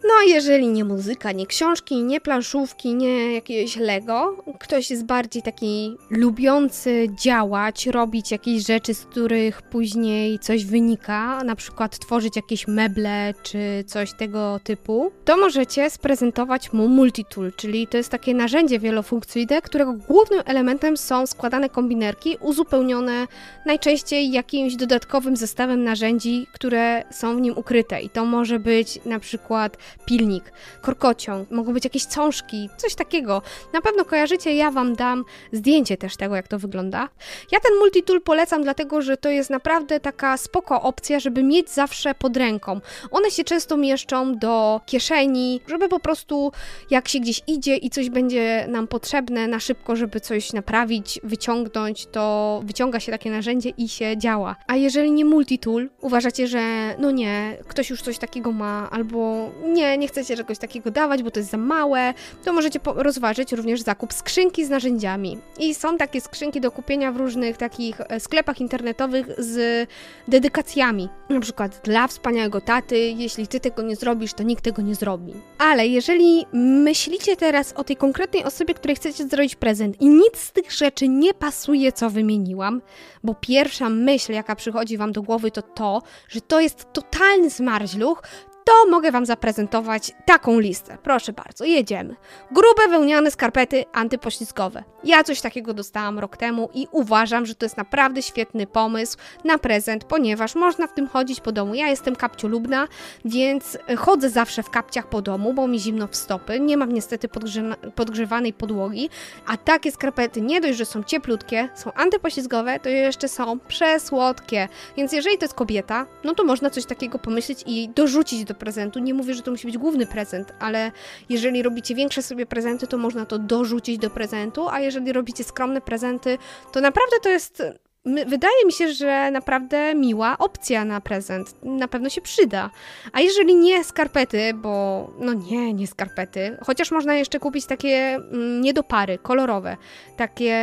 No 0.03 0.09
a 0.21 0.23
jeżeli 0.23 0.67
nie 0.67 0.83
muzyka, 0.83 1.31
nie 1.31 1.47
książki, 1.47 2.03
nie 2.03 2.21
planszówki, 2.21 2.95
nie 2.95 3.33
jakieś 3.33 3.75
Lego, 3.75 4.43
ktoś 4.59 4.89
jest 4.89 5.05
bardziej 5.05 5.41
taki 5.41 5.97
lubiący 6.09 7.07
działać, 7.21 7.87
robić 7.87 8.31
jakieś 8.31 8.65
rzeczy, 8.65 8.93
z 8.93 9.05
których 9.05 9.61
później 9.61 10.39
coś 10.39 10.65
wynika, 10.65 11.43
na 11.43 11.55
przykład 11.55 11.99
tworzyć 11.99 12.35
jakieś 12.35 12.67
meble 12.67 13.33
czy 13.43 13.83
coś 13.87 14.13
tego 14.13 14.59
typu, 14.63 15.11
to 15.25 15.37
możecie 15.37 15.89
sprezentować 15.89 16.73
mu 16.73 16.87
multitool, 16.87 17.51
czyli 17.55 17.87
to 17.87 17.97
jest 17.97 18.09
takie 18.09 18.33
narzędzie 18.33 18.79
wielofunkcyjne, 18.79 19.61
którego 19.61 19.93
głównym 19.93 20.41
elementem 20.45 20.97
są 20.97 21.27
składane 21.27 21.69
kombinerki 21.69 22.37
uzupełnione 22.41 23.27
najczęściej 23.65 24.31
jakimś 24.31 24.75
dodatkowym 24.75 25.35
zestawem 25.35 25.83
narzędzi, 25.83 26.47
które 26.53 27.03
są 27.11 27.37
w 27.37 27.41
nim 27.41 27.57
ukryte. 27.57 28.01
I 28.01 28.09
to 28.09 28.25
może 28.25 28.59
być 28.59 28.99
na 29.05 29.19
przykład 29.19 29.77
pilnik, 30.05 30.51
korkociąg, 30.81 31.51
mogą 31.51 31.73
być 31.73 31.83
jakieś 31.83 32.05
cążki, 32.05 32.69
coś 32.77 32.95
takiego. 32.95 33.41
Na 33.73 33.81
pewno 33.81 34.05
kojarzycie, 34.05 34.55
ja 34.55 34.71
Wam 34.71 34.95
dam 34.95 35.25
zdjęcie 35.51 35.97
też 35.97 36.17
tego, 36.17 36.35
jak 36.35 36.47
to 36.47 36.59
wygląda. 36.59 37.09
Ja 37.51 37.59
ten 37.59 37.77
multitool 37.79 38.21
polecam 38.21 38.63
dlatego, 38.63 39.01
że 39.01 39.17
to 39.17 39.29
jest 39.29 39.49
naprawdę 39.49 39.99
taka 39.99 40.37
spoko 40.37 40.81
opcja, 40.81 41.19
żeby 41.19 41.43
mieć 41.43 41.69
zawsze 41.69 42.15
pod 42.15 42.37
ręką. 42.37 42.81
One 43.11 43.31
się 43.31 43.43
często 43.43 43.77
mieszczą 43.77 44.37
do 44.37 44.81
kieszeni, 44.85 45.61
żeby 45.67 45.89
po 45.89 45.99
prostu 45.99 46.51
jak 46.89 47.07
się 47.07 47.19
gdzieś 47.19 47.41
idzie 47.47 47.75
i 47.75 47.89
coś 47.89 48.09
będzie 48.09 48.65
nam 48.69 48.87
potrzebne 48.87 49.47
na 49.47 49.59
szybko, 49.59 49.95
żeby 49.95 50.19
coś 50.19 50.53
naprawić, 50.53 51.19
wyciągnąć, 51.23 52.05
to 52.05 52.61
wyciąga 52.65 52.99
się 52.99 53.11
takie 53.11 53.31
narzędzie 53.31 53.69
i 53.69 53.89
się 53.89 54.17
działa. 54.17 54.55
A 54.67 54.75
jeżeli 54.75 55.11
nie 55.11 55.25
multitool, 55.25 55.89
uważacie, 56.01 56.47
że 56.47 56.95
no 56.99 57.11
nie, 57.11 57.57
ktoś 57.67 57.89
już 57.89 58.01
coś 58.01 58.17
takiego 58.17 58.51
ma, 58.51 58.89
albo 58.91 59.49
nie, 59.63 59.78
nie 59.97 60.07
chcecie 60.07 60.37
czegoś 60.37 60.57
takiego 60.57 60.91
dawać, 60.91 61.23
bo 61.23 61.31
to 61.31 61.39
jest 61.39 61.51
za 61.51 61.57
małe, 61.57 62.13
to 62.43 62.53
możecie 62.53 62.79
rozważyć 62.85 63.51
również 63.51 63.81
zakup 63.81 64.13
skrzynki 64.13 64.65
z 64.65 64.69
narzędziami. 64.69 65.37
I 65.59 65.75
są 65.75 65.97
takie 65.97 66.21
skrzynki 66.21 66.61
do 66.61 66.71
kupienia 66.71 67.11
w 67.11 67.17
różnych 67.17 67.57
takich 67.57 68.01
e, 68.01 68.19
sklepach 68.19 68.61
internetowych 68.61 69.25
z 69.37 69.87
dedykacjami. 70.27 71.09
Na 71.29 71.39
przykład 71.39 71.81
dla 71.83 72.07
wspaniałego 72.07 72.61
taty, 72.61 72.99
jeśli 72.99 73.47
ty 73.47 73.59
tego 73.59 73.81
nie 73.81 73.95
zrobisz, 73.95 74.33
to 74.33 74.43
nikt 74.43 74.63
tego 74.63 74.81
nie 74.81 74.95
zrobi. 74.95 75.33
Ale 75.57 75.87
jeżeli 75.87 76.45
myślicie 76.53 77.35
teraz 77.35 77.73
o 77.73 77.83
tej 77.83 77.95
konkretnej 77.95 78.43
osobie, 78.43 78.73
której 78.73 78.95
chcecie 78.95 79.27
zrobić 79.27 79.55
prezent 79.55 80.01
i 80.01 80.09
nic 80.09 80.37
z 80.37 80.51
tych 80.51 80.71
rzeczy 80.71 81.07
nie 81.07 81.33
pasuje, 81.33 81.91
co 81.91 82.09
wymieniłam, 82.09 82.81
bo 83.23 83.35
pierwsza 83.35 83.89
myśl, 83.89 84.33
jaka 84.33 84.55
przychodzi 84.55 84.97
wam 84.97 85.11
do 85.11 85.21
głowy, 85.21 85.51
to 85.51 85.61
to, 85.61 86.01
że 86.29 86.41
to 86.41 86.59
jest 86.59 86.93
totalny 86.93 87.49
zmarzluch, 87.49 88.23
to 88.69 88.89
mogę 88.89 89.11
Wam 89.11 89.25
zaprezentować 89.25 90.11
taką 90.25 90.59
listę. 90.59 90.97
Proszę 91.03 91.33
bardzo, 91.33 91.65
jedziemy. 91.65 92.15
Grube 92.51 92.87
wełniane 92.89 93.31
skarpety 93.31 93.85
antypoślizgowe. 93.93 94.83
Ja 95.03 95.23
coś 95.23 95.41
takiego 95.41 95.73
dostałam 95.73 96.19
rok 96.19 96.37
temu 96.37 96.69
i 96.73 96.87
uważam, 96.91 97.45
że 97.45 97.55
to 97.55 97.65
jest 97.65 97.77
naprawdę 97.77 98.21
świetny 98.21 98.67
pomysł 98.67 99.17
na 99.43 99.57
prezent, 99.57 100.03
ponieważ 100.03 100.55
można 100.55 100.87
w 100.87 100.93
tym 100.93 101.07
chodzić 101.07 101.39
po 101.39 101.51
domu. 101.51 101.75
Ja 101.75 101.87
jestem 101.87 102.15
kapciolubna, 102.15 102.87
więc 103.25 103.77
chodzę 103.97 104.29
zawsze 104.29 104.63
w 104.63 104.69
kapciach 104.69 105.09
po 105.09 105.21
domu, 105.21 105.53
bo 105.53 105.67
mi 105.67 105.79
zimno 105.79 106.07
w 106.07 106.15
stopy. 106.15 106.59
Nie 106.59 106.77
mam 106.77 106.91
niestety 106.91 107.27
podgrze 107.27 107.75
podgrzewanej 107.95 108.53
podłogi, 108.53 109.09
a 109.47 109.57
takie 109.57 109.91
skarpety 109.91 110.41
nie 110.41 110.61
dość, 110.61 110.77
że 110.77 110.85
są 110.85 111.03
cieplutkie, 111.03 111.69
są 111.75 111.93
antypoślizgowe, 111.93 112.79
to 112.79 112.89
jeszcze 112.89 113.27
są 113.27 113.59
przesłodkie. 113.59 114.67
Więc 114.97 115.13
jeżeli 115.13 115.37
to 115.37 115.45
jest 115.45 115.55
kobieta, 115.55 116.05
no 116.23 116.35
to 116.35 116.43
można 116.43 116.69
coś 116.69 116.85
takiego 116.85 117.19
pomyśleć 117.19 117.63
i 117.67 117.89
dorzucić 117.95 118.43
do 118.43 118.55
prezentu. 118.59 118.99
Nie 118.99 119.13
mówię, 119.13 119.33
że 119.33 119.41
to 119.41 119.51
musi 119.51 119.67
być 119.67 119.77
główny 119.77 120.05
prezent, 120.05 120.53
ale 120.59 120.91
jeżeli 121.29 121.63
robicie 121.63 121.95
większe 121.95 122.21
sobie 122.21 122.45
prezenty, 122.45 122.87
to 122.87 122.97
można 122.97 123.25
to 123.25 123.39
dorzucić 123.39 123.97
do 123.97 124.09
prezentu, 124.09 124.69
a 124.69 124.79
jeżeli 124.79 125.13
robicie 125.13 125.43
skromne 125.43 125.81
prezenty, 125.81 126.37
to 126.71 126.81
naprawdę 126.81 127.15
to 127.23 127.29
jest 127.29 127.63
wydaje 128.05 128.65
mi 128.65 128.73
się, 128.73 128.93
że 128.93 129.31
naprawdę 129.31 129.95
miła 129.95 130.37
opcja 130.37 130.85
na 130.85 131.01
prezent. 131.01 131.55
Na 131.63 131.87
pewno 131.87 132.09
się 132.09 132.21
przyda. 132.21 132.69
A 133.13 133.21
jeżeli 133.21 133.55
nie 133.55 133.83
skarpety, 133.83 134.53
bo 134.53 135.07
no 135.19 135.33
nie, 135.33 135.73
nie 135.73 135.87
skarpety, 135.87 136.57
chociaż 136.65 136.91
można 136.91 137.15
jeszcze 137.15 137.39
kupić 137.39 137.65
takie 137.65 138.15
mm, 138.15 138.61
niedopary, 138.61 139.17
kolorowe, 139.17 139.77
takie 140.17 140.55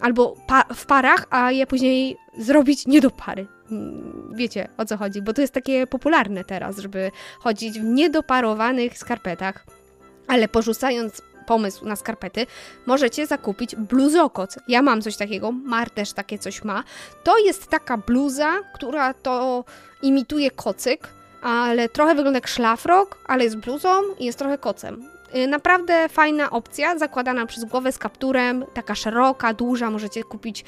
albo 0.00 0.36
pa 0.46 0.64
w 0.74 0.86
parach, 0.86 1.26
a 1.30 1.52
je 1.52 1.66
później 1.66 2.16
zrobić 2.38 2.86
niedopary. 2.86 3.46
Mm, 3.70 4.32
wiecie 4.34 4.68
o 4.76 4.84
co 4.84 4.96
chodzi, 4.96 5.22
bo 5.22 5.32
to 5.32 5.40
jest 5.40 5.54
takie 5.54 5.86
popularne 5.86 6.44
teraz, 6.44 6.78
żeby 6.78 7.10
chodzić 7.38 7.80
w 7.80 7.84
niedoparowanych 7.84 8.98
skarpetach. 8.98 9.66
Ale 10.28 10.48
porzucając 10.48 11.22
pomysł 11.46 11.84
na 11.84 11.96
skarpety, 11.96 12.46
możecie 12.86 13.26
zakupić 13.26 13.76
bluzokoc. 13.76 14.58
Ja 14.68 14.82
mam 14.82 15.02
coś 15.02 15.16
takiego, 15.16 15.52
Mar 15.52 15.90
też 15.90 16.12
takie 16.12 16.38
coś 16.38 16.64
ma. 16.64 16.84
To 17.24 17.38
jest 17.38 17.66
taka 17.68 17.96
bluza, 17.96 18.52
która 18.74 19.14
to 19.14 19.64
imituje 20.02 20.50
kocyk, 20.50 21.08
ale 21.42 21.88
trochę 21.88 22.14
wygląda 22.14 22.36
jak 22.36 22.48
szlafrok, 22.48 23.18
ale 23.26 23.44
jest 23.44 23.56
bluzą 23.56 23.88
i 24.18 24.24
jest 24.24 24.38
trochę 24.38 24.58
kocem. 24.58 25.14
Y, 25.34 25.46
naprawdę 25.46 26.08
fajna 26.08 26.50
opcja, 26.50 26.98
zakładana 26.98 27.46
przez 27.46 27.64
głowę 27.64 27.92
z 27.92 27.98
kapturem, 27.98 28.64
taka 28.74 28.94
szeroka, 28.94 29.54
duża, 29.54 29.90
możecie 29.90 30.22
kupić 30.22 30.64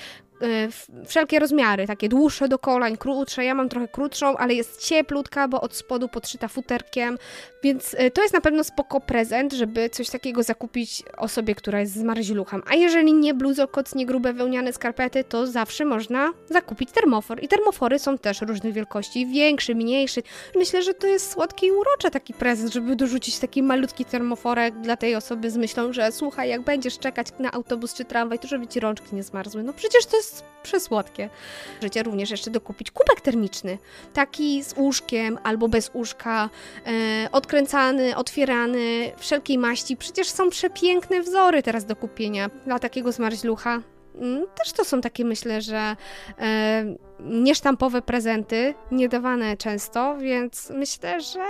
wszelkie 1.07 1.39
rozmiary, 1.39 1.87
takie 1.87 2.09
dłuższe 2.09 2.49
do 2.49 2.59
kolań, 2.59 2.97
krótsze. 2.97 3.45
Ja 3.45 3.55
mam 3.55 3.69
trochę 3.69 3.89
krótszą, 3.89 4.37
ale 4.37 4.55
jest 4.55 4.87
cieplutka, 4.87 5.49
bo 5.49 5.61
od 5.61 5.75
spodu 5.77 6.09
podszyta 6.09 6.49
futerkiem, 6.49 7.19
więc 7.63 7.95
y, 7.95 8.11
to 8.11 8.23
jest 8.23 8.35
na 8.35 8.41
pewno 8.41 8.65
spoko 8.65 9.01
prezent, 9.01 9.53
żeby 9.53 9.91
coś 9.91 10.11
takiego 10.11 10.43
zakupić 10.43 11.03
osobie, 11.17 11.55
która 11.55 11.81
jest 11.81 11.93
z 11.93 12.03
marziluchem. 12.03 12.63
A 12.67 12.75
jeżeli 12.75 13.13
nie 13.13 13.35
bluzokoc, 13.35 13.95
nie 13.95 14.07
grube 14.07 14.33
wełniane 14.33 14.73
skarpety, 14.73 15.25
to 15.25 15.47
zawsze 15.47 15.85
można 15.85 16.33
zakupić 16.51 16.91
termofor. 16.93 17.43
I 17.43 17.49
termofory 17.49 17.99
są 17.99 18.19
też 18.19 18.41
różnych 18.41 18.73
wielkości, 18.73 19.27
większy, 19.27 19.75
mniejszy. 19.75 20.23
Myślę, 20.57 20.83
że 20.83 20.95
to 20.95 21.07
jest 21.07 21.33
słodki 21.33 21.67
i 21.67 21.73
uroczy 21.73 22.11
taki 22.11 22.35
prezent, 22.35 22.73
żeby 22.73 22.97
dorzucić 22.97 23.39
taki 23.39 23.63
malutki 23.63 24.05
termoforek 24.05 24.81
dla 24.81 24.97
tej 24.97 25.15
osoby 25.15 25.51
z 25.51 25.57
myślą, 25.57 25.93
że 25.93 26.13
słuchaj, 26.13 26.49
jak 26.49 26.63
będziesz 26.63 26.99
czekać 26.99 27.27
na 27.39 27.53
autobus 27.53 27.95
czy 27.95 28.05
tramwaj, 28.05 28.39
to 28.39 28.49
żeby 28.49 28.67
ci 28.67 28.81
rączki 28.81 29.17
nie 29.17 29.23
zmarzły. 29.23 29.63
No 29.63 29.73
przecież 29.73 30.07
to 30.07 30.17
jest 30.17 30.26
jest 30.27 30.45
przesłodkie. 30.63 31.31
Możecie 31.77 32.03
również 32.03 32.31
jeszcze 32.31 32.51
dokupić 32.51 32.91
kubek 32.91 33.21
termiczny, 33.21 33.79
taki 34.13 34.63
z 34.63 34.77
łóżkiem 34.77 35.39
albo 35.43 35.69
bez 35.69 35.91
łóżka, 35.95 36.51
e, 36.87 37.29
odkręcany, 37.33 38.17
otwierany, 38.17 39.13
wszelkiej 39.17 39.59
maści. 39.59 39.97
Przecież 39.97 40.29
są 40.29 40.51
przepiękne 40.51 41.21
wzory 41.21 41.63
teraz 41.63 41.85
do 41.85 41.97
kupienia 41.97 42.51
dla 42.65 42.79
takiego 42.79 43.13
zmarzlucha. 43.13 43.83
Mm, 44.15 44.47
też 44.59 44.73
to 44.73 44.85
są 44.85 45.01
takie, 45.01 45.25
myślę, 45.25 45.63
że 45.63 45.97
e, 46.39 46.85
niesztampowe 47.21 48.03
prezenty, 48.03 48.75
niedawane 48.91 49.57
często, 49.57 50.17
więc 50.19 50.71
myślę, 50.71 51.21
że 51.21 51.45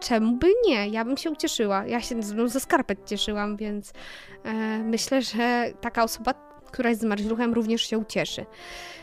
czemu 0.00 0.36
by 0.36 0.46
nie? 0.66 0.88
Ja 0.88 1.04
bym 1.04 1.16
się 1.16 1.30
ucieszyła. 1.30 1.86
Ja 1.86 2.00
się 2.00 2.22
ze 2.46 2.60
skarpet 2.60 2.98
cieszyłam, 3.06 3.56
więc 3.56 3.92
e, 4.44 4.52
myślę, 4.78 5.22
że 5.22 5.72
taka 5.80 6.04
osoba 6.04 6.51
która 6.72 6.90
jest 6.90 7.00
zmarzluchem, 7.00 7.54
również 7.54 7.82
się 7.82 7.98
ucieszy. 7.98 8.46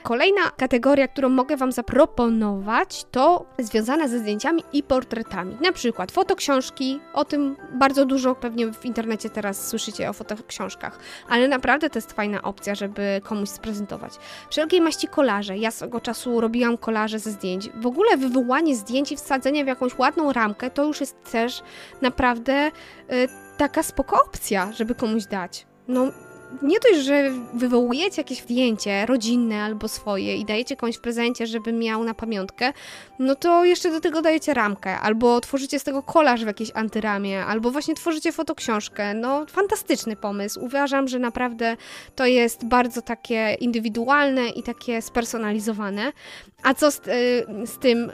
Kolejna 0.04 0.42
kategoria, 0.58 1.08
którą 1.08 1.30
mogę 1.30 1.58
Wam 1.58 1.72
zaproponować, 1.72 3.06
to 3.12 3.46
związana 3.60 4.08
ze 4.08 4.20
zdjęciami 4.20 4.64
i 4.74 4.84
portretami. 4.84 5.58
Na 5.62 5.72
przykład 5.72 6.12
fotoksiążki, 6.12 7.00
o 7.14 7.26
tym 7.26 7.56
bardzo 7.74 8.06
dużo 8.06 8.36
pewnie 8.36 8.74
w 8.74 8.86
internecie 8.86 9.30
teraz 9.30 9.68
słyszycie 9.68 10.10
o 10.10 10.14
fotoksiążkach, 10.14 11.00
ale 11.30 11.48
naprawdę 11.48 11.90
to 11.90 11.98
jest 11.98 12.12
fajna 12.12 12.42
opcja, 12.42 12.76
żeby 12.76 13.22
komuś 13.24 13.50
sprezentować. 13.50 14.14
Wszelkiej 14.50 14.82
maści 14.82 15.08
kolaże. 15.08 15.58
Ja 15.58 15.72
swego 15.72 16.02
czasu 16.02 16.42
robiłam 16.42 16.78
kolaże 16.78 17.20
ze 17.20 17.32
zdjęć. 17.32 17.70
W 17.82 17.86
ogóle 17.86 18.18
wywołanie 18.18 18.76
zdjęć 18.76 19.12
i 19.12 19.16
wsadzenie 19.16 19.64
w 19.64 19.68
jakąś 19.68 19.98
ładną 19.98 20.34
ramkę 20.34 20.70
to 20.70 20.84
już 20.84 21.00
jest 21.00 21.32
też 21.32 21.62
naprawdę 22.02 22.68
y, 22.68 22.72
taka 23.58 23.84
spoko 23.84 24.24
opcja, 24.26 24.72
żeby 24.72 24.96
komuś 24.96 25.26
dać. 25.26 25.68
No, 25.88 26.12
nie 26.62 26.80
dość, 26.80 27.00
że 27.00 27.32
wywołujecie 27.54 28.22
jakieś 28.22 28.42
zdjęcie 28.42 29.06
rodzinne 29.06 29.64
albo 29.64 29.88
swoje 29.88 30.36
i 30.36 30.46
dajecie 30.46 30.76
komuś 30.76 30.96
w 30.96 31.02
prezencie, 31.02 31.48
żeby 31.48 31.74
miał 31.74 32.04
na 32.04 32.14
pamiątkę, 32.14 32.74
no 33.20 33.36
to 33.36 33.66
jeszcze 33.66 33.92
do 33.92 34.00
tego 34.00 34.22
dajecie 34.22 34.54
ramkę, 34.54 35.00
albo 35.00 35.42
tworzycie 35.42 35.80
z 35.80 35.84
tego 35.84 36.04
kolaż 36.04 36.44
w 36.44 36.48
jakiejś 36.48 36.72
antyramie, 36.74 37.46
albo 37.46 37.72
właśnie 37.72 37.96
tworzycie 37.96 38.32
fotoksiążkę. 38.32 39.14
No, 39.14 39.46
fantastyczny 39.46 40.16
pomysł. 40.16 40.66
Uważam, 40.66 41.08
że 41.08 41.20
naprawdę 41.20 41.78
to 42.16 42.26
jest 42.26 42.66
bardzo 42.66 43.02
takie 43.02 43.58
indywidualne 43.60 44.50
i 44.50 44.64
takie 44.64 45.02
spersonalizowane. 45.02 46.12
A 46.64 46.74
co 46.74 46.92
z, 46.92 46.98
y, 46.98 47.02
z 47.66 47.80
tym, 47.80 48.12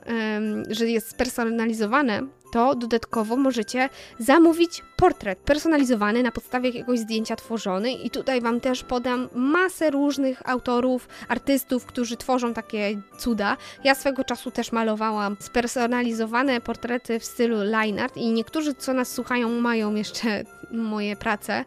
że 0.69 0.89
jest 0.89 1.09
spersonalizowane, 1.09 2.21
to 2.55 2.75
dodatkowo 2.75 3.35
możecie 3.35 3.89
zamówić 4.19 4.83
portret 4.95 5.39
personalizowany 5.39 6.23
na 6.23 6.31
podstawie 6.31 6.69
jakiegoś 6.69 6.99
zdjęcia 6.99 7.35
tworzony 7.35 7.91
i 7.91 8.09
tutaj 8.09 8.41
Wam 8.41 8.61
też 8.61 8.83
podam 8.83 9.29
masę 9.33 9.91
różnych 9.91 10.49
autorów, 10.49 11.07
artystów, 11.27 11.85
którzy 11.85 12.17
tworzą 12.17 12.53
takie 12.53 13.01
cuda. 13.17 13.57
Ja 13.83 13.95
swego 13.95 14.23
czasu 14.23 14.51
też 14.51 14.71
malowałam 14.71 15.37
spersonalizowane 15.39 16.61
portrety 16.61 17.19
w 17.19 17.25
stylu 17.25 17.57
line 17.63 17.99
art 17.99 18.17
i 18.17 18.31
niektórzy, 18.31 18.73
co 18.73 18.93
nas 18.93 19.11
słuchają, 19.11 19.49
mają 19.49 19.95
jeszcze 19.95 20.43
moje 20.71 21.15
prace. 21.15 21.65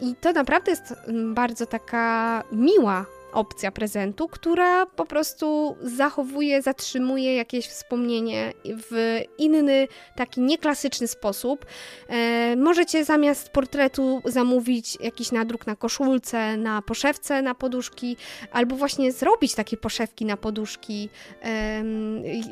I 0.00 0.14
to 0.14 0.32
naprawdę 0.32 0.70
jest 0.70 0.94
mm, 1.06 1.34
bardzo 1.34 1.66
taka 1.66 2.42
miła 2.52 3.06
opcja 3.36 3.72
prezentu, 3.72 4.28
która 4.28 4.86
po 4.86 5.04
prostu 5.04 5.76
zachowuje, 5.82 6.62
zatrzymuje 6.62 7.34
jakieś 7.36 7.66
wspomnienie 7.66 8.52
w 8.64 9.20
inny, 9.38 9.88
taki 10.16 10.40
nieklasyczny 10.40 11.08
sposób. 11.08 11.66
E, 12.08 12.56
możecie 12.56 13.04
zamiast 13.04 13.48
portretu 13.48 14.22
zamówić 14.24 14.98
jakiś 15.00 15.32
nadruk 15.32 15.66
na 15.66 15.76
koszulce, 15.76 16.56
na 16.56 16.82
poszewce 16.82 17.42
na 17.42 17.54
poduszki, 17.54 18.16
albo 18.52 18.76
właśnie 18.76 19.12
zrobić 19.12 19.54
takie 19.54 19.76
poszewki 19.76 20.24
na 20.24 20.36
poduszki 20.36 21.08
e, 21.42 21.82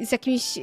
z, 0.03 0.13
jakimś, 0.13 0.59
e, 0.59 0.61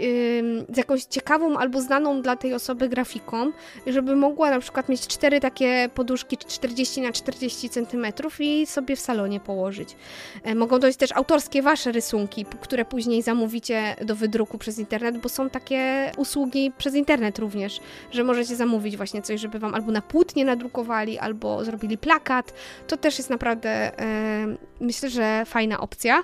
z 0.74 0.78
jakąś 0.78 1.04
ciekawą 1.04 1.58
albo 1.58 1.82
znaną 1.82 2.22
dla 2.22 2.36
tej 2.36 2.54
osoby 2.54 2.90
grafiką, 2.90 3.52
żeby 3.88 4.16
mogła 4.16 4.50
na 4.50 4.60
przykład 4.60 4.90
mieć 4.90 5.08
cztery 5.08 5.40
takie 5.40 5.90
poduszki 5.96 6.38
40 6.38 7.02
na 7.02 7.12
40 7.12 7.70
cm 7.70 8.06
i 8.40 8.66
sobie 8.66 8.96
w 8.96 9.00
salonie 9.00 9.40
położyć. 9.40 9.96
E, 10.44 10.56
mogą 10.56 10.80
być 10.80 10.98
też 10.98 11.12
autorskie 11.12 11.62
wasze 11.62 11.92
rysunki, 11.92 12.46
które 12.62 12.86
później 12.86 13.22
zamówicie 13.22 13.96
do 14.06 14.16
wydruku 14.16 14.58
przez 14.58 14.80
internet, 14.80 15.18
bo 15.18 15.30
są 15.30 15.50
takie 15.50 16.12
usługi 16.18 16.72
przez 16.78 16.96
internet 16.96 17.40
również, 17.40 17.80
że 18.12 18.24
możecie 18.24 18.56
zamówić 18.56 18.98
właśnie 18.98 19.22
coś, 19.22 19.42
żeby 19.42 19.60
wam 19.60 19.74
albo 19.74 19.92
na 19.92 20.02
płótnie 20.02 20.46
nadrukowali, 20.46 21.20
albo 21.20 21.66
zrobili 21.66 21.98
plakat. 21.98 22.54
To 22.88 22.98
też 22.98 23.18
jest 23.18 23.30
naprawdę, 23.30 24.00
e, 24.00 24.56
myślę, 24.80 25.10
że 25.10 25.44
fajna 25.46 25.80
opcja. 25.80 26.24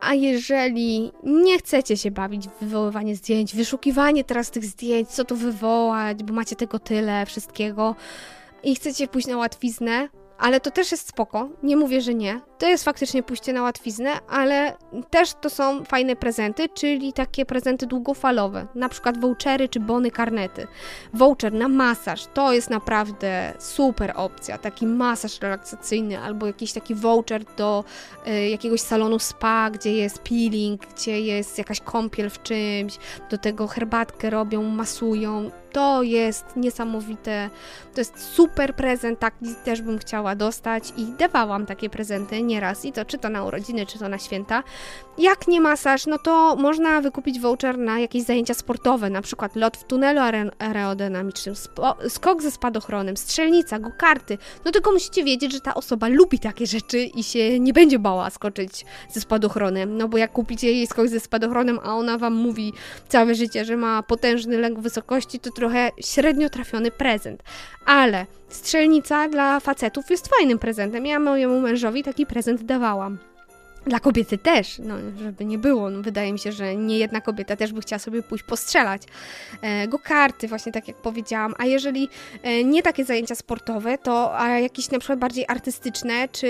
A 0.00 0.14
jeżeli 0.14 1.12
nie 1.22 1.58
chcecie 1.58 1.96
się 1.96 2.10
bawić 2.10 2.48
w 2.48 2.60
wywoływanie 2.60 3.16
zdjęć, 3.16 3.56
wyszukiwanie 3.56 4.24
teraz 4.24 4.50
tych 4.50 4.64
zdjęć, 4.64 5.08
co 5.08 5.24
tu 5.24 5.36
wywołać, 5.36 6.22
bo 6.22 6.34
macie 6.34 6.56
tego 6.56 6.78
tyle, 6.78 7.26
wszystkiego 7.26 7.96
i 8.62 8.74
chcecie 8.74 9.08
pójść 9.08 9.28
na 9.28 9.36
łatwiznę, 9.36 10.08
ale 10.38 10.60
to 10.60 10.70
też 10.70 10.92
jest 10.92 11.08
spoko, 11.08 11.48
nie 11.62 11.76
mówię, 11.76 12.00
że 12.00 12.14
nie. 12.14 12.40
To 12.58 12.68
jest 12.68 12.84
faktycznie 12.84 13.22
pójście 13.22 13.52
na 13.52 13.62
łatwiznę, 13.62 14.10
ale 14.28 14.76
też 15.10 15.32
to 15.40 15.50
są 15.50 15.84
fajne 15.84 16.16
prezenty, 16.16 16.68
czyli 16.68 17.12
takie 17.12 17.46
prezenty 17.46 17.86
długofalowe, 17.86 18.66
na 18.74 18.88
przykład 18.88 19.20
vouchery 19.20 19.68
czy 19.68 19.80
bony 19.80 20.10
karnety. 20.10 20.66
Voucher 21.14 21.52
na 21.52 21.68
masaż 21.68 22.26
to 22.34 22.52
jest 22.52 22.70
naprawdę 22.70 23.52
super 23.58 24.12
opcja, 24.16 24.58
taki 24.58 24.86
masaż 24.86 25.40
relaksacyjny 25.40 26.18
albo 26.18 26.46
jakiś 26.46 26.72
taki 26.72 26.94
voucher 26.94 27.44
do 27.56 27.84
y, 28.26 28.48
jakiegoś 28.48 28.80
salonu 28.80 29.18
spa, 29.18 29.70
gdzie 29.70 29.94
jest 29.94 30.18
peeling, 30.18 30.86
gdzie 30.86 31.20
jest 31.20 31.58
jakaś 31.58 31.80
kąpiel 31.80 32.30
w 32.30 32.42
czymś, 32.42 32.98
do 33.30 33.38
tego 33.38 33.66
herbatkę 33.66 34.30
robią, 34.30 34.62
masują. 34.62 35.50
To 35.74 36.02
jest 36.02 36.44
niesamowite, 36.56 37.50
to 37.94 38.00
jest 38.00 38.34
super 38.34 38.74
prezent, 38.74 39.18
taki 39.18 39.54
też 39.64 39.82
bym 39.82 39.98
chciała 39.98 40.34
dostać. 40.34 40.92
I 40.96 41.06
dawałam 41.18 41.66
takie 41.66 41.90
prezenty 41.90 42.42
nieraz. 42.42 42.84
I 42.84 42.92
to 42.92 43.04
czy 43.04 43.18
to 43.18 43.28
na 43.28 43.44
urodziny, 43.44 43.86
czy 43.86 43.98
to 43.98 44.08
na 44.08 44.18
święta. 44.18 44.62
Jak 45.18 45.48
nie 45.48 45.60
masaż, 45.60 46.06
no 46.06 46.18
to 46.18 46.56
można 46.56 47.00
wykupić 47.00 47.40
voucher 47.40 47.78
na 47.78 47.98
jakieś 47.98 48.22
zajęcia 48.22 48.54
sportowe, 48.54 49.10
na 49.10 49.22
przykład 49.22 49.56
lot 49.56 49.76
w 49.76 49.84
tunelu 49.84 50.20
aerodynamicznym, 50.58 51.54
skok 52.08 52.42
ze 52.42 52.50
spadochronem, 52.50 53.16
strzelnica, 53.16 53.78
go-karty. 53.78 54.38
No 54.64 54.70
tylko 54.70 54.92
musicie 54.92 55.24
wiedzieć, 55.24 55.52
że 55.52 55.60
ta 55.60 55.74
osoba 55.74 56.08
lubi 56.08 56.38
takie 56.38 56.66
rzeczy 56.66 56.98
i 56.98 57.24
się 57.24 57.60
nie 57.60 57.72
będzie 57.72 57.98
bała 57.98 58.30
skoczyć 58.30 58.84
ze 59.10 59.20
spadochronem, 59.20 59.96
no 59.96 60.08
bo 60.08 60.18
jak 60.18 60.32
kupicie 60.32 60.72
jej 60.72 60.86
skok 60.86 61.08
ze 61.08 61.20
spadochronem, 61.20 61.78
a 61.82 61.94
ona 61.94 62.18
wam 62.18 62.34
mówi 62.34 62.72
całe 63.08 63.34
życie, 63.34 63.64
że 63.64 63.76
ma 63.76 64.02
potężny 64.02 64.58
lęk 64.58 64.80
wysokości, 64.80 65.40
to 65.40 65.50
trochę 65.50 65.63
średnio 66.00 66.50
trafiony 66.50 66.90
prezent. 66.90 67.42
Ale 67.86 68.26
strzelnica 68.48 69.28
dla 69.28 69.60
facetów 69.60 70.10
jest 70.10 70.28
fajnym 70.28 70.58
prezentem. 70.58 71.06
Ja 71.06 71.18
mojemu 71.18 71.60
mężowi 71.60 72.02
taki 72.02 72.26
prezent 72.26 72.62
dawałam. 72.62 73.18
Dla 73.86 74.00
kobiety 74.00 74.38
też, 74.38 74.78
no, 74.78 74.94
żeby 75.18 75.44
nie 75.44 75.58
było. 75.58 75.90
No, 75.90 76.02
wydaje 76.02 76.32
mi 76.32 76.38
się, 76.38 76.52
że 76.52 76.76
nie 76.76 76.98
jedna 76.98 77.20
kobieta 77.20 77.56
też 77.56 77.72
by 77.72 77.80
chciała 77.80 77.98
sobie 77.98 78.22
pójść 78.22 78.44
postrzelać. 78.44 79.02
E, 79.62 79.88
go 79.88 79.98
karty, 79.98 80.48
właśnie 80.48 80.72
tak 80.72 80.88
jak 80.88 80.96
powiedziałam. 80.96 81.54
A 81.58 81.64
jeżeli 81.64 82.08
e, 82.42 82.64
nie 82.64 82.82
takie 82.82 83.04
zajęcia 83.04 83.34
sportowe, 83.34 83.98
to 83.98 84.38
a 84.38 84.48
jakieś 84.48 84.90
na 84.90 84.98
przykład 84.98 85.18
bardziej 85.18 85.44
artystyczne, 85.48 86.28
czy 86.28 86.48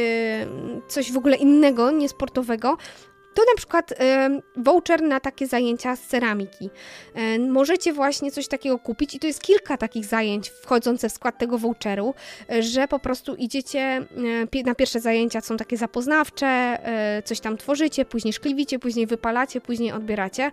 coś 0.89 1.13
w 1.13 1.17
ogóle 1.17 1.37
innego, 1.37 1.91
niesportowego, 1.91 2.77
to 3.35 3.43
na 3.43 3.57
przykład 3.57 3.93
y, 3.93 3.95
voucher 4.57 5.03
na 5.03 5.21
takie 5.21 5.47
zajęcia 5.47 5.97
z 5.97 6.01
ceramiki. 6.01 6.71
Y, 7.37 7.39
możecie 7.39 7.93
właśnie 7.93 8.31
coś 8.31 8.49
takiego 8.49 8.79
kupić 8.79 9.15
i 9.15 9.19
to 9.19 9.27
jest 9.27 9.43
kilka 9.43 9.77
takich 9.77 10.05
zajęć 10.05 10.49
wchodzące 10.49 11.09
w 11.09 11.13
skład 11.13 11.39
tego 11.39 11.59
voucheru, 11.59 12.15
y, 12.53 12.63
że 12.63 12.89
po 12.89 12.99
prostu 12.99 13.35
idziecie 13.35 14.07
na 14.65 14.75
pierwsze 14.75 15.01
zajęcia 15.01 15.41
są 15.41 15.57
takie 15.57 15.77
zapoznawcze, 15.77 16.79
coś 17.25 17.41
tam 17.41 17.57
tworzycie, 17.57 18.05
później 18.05 18.33
szkliwicie, 18.33 18.79
później 18.79 19.07
wypalacie, 19.07 19.61
później 19.61 19.93
odbieracie 19.93 20.51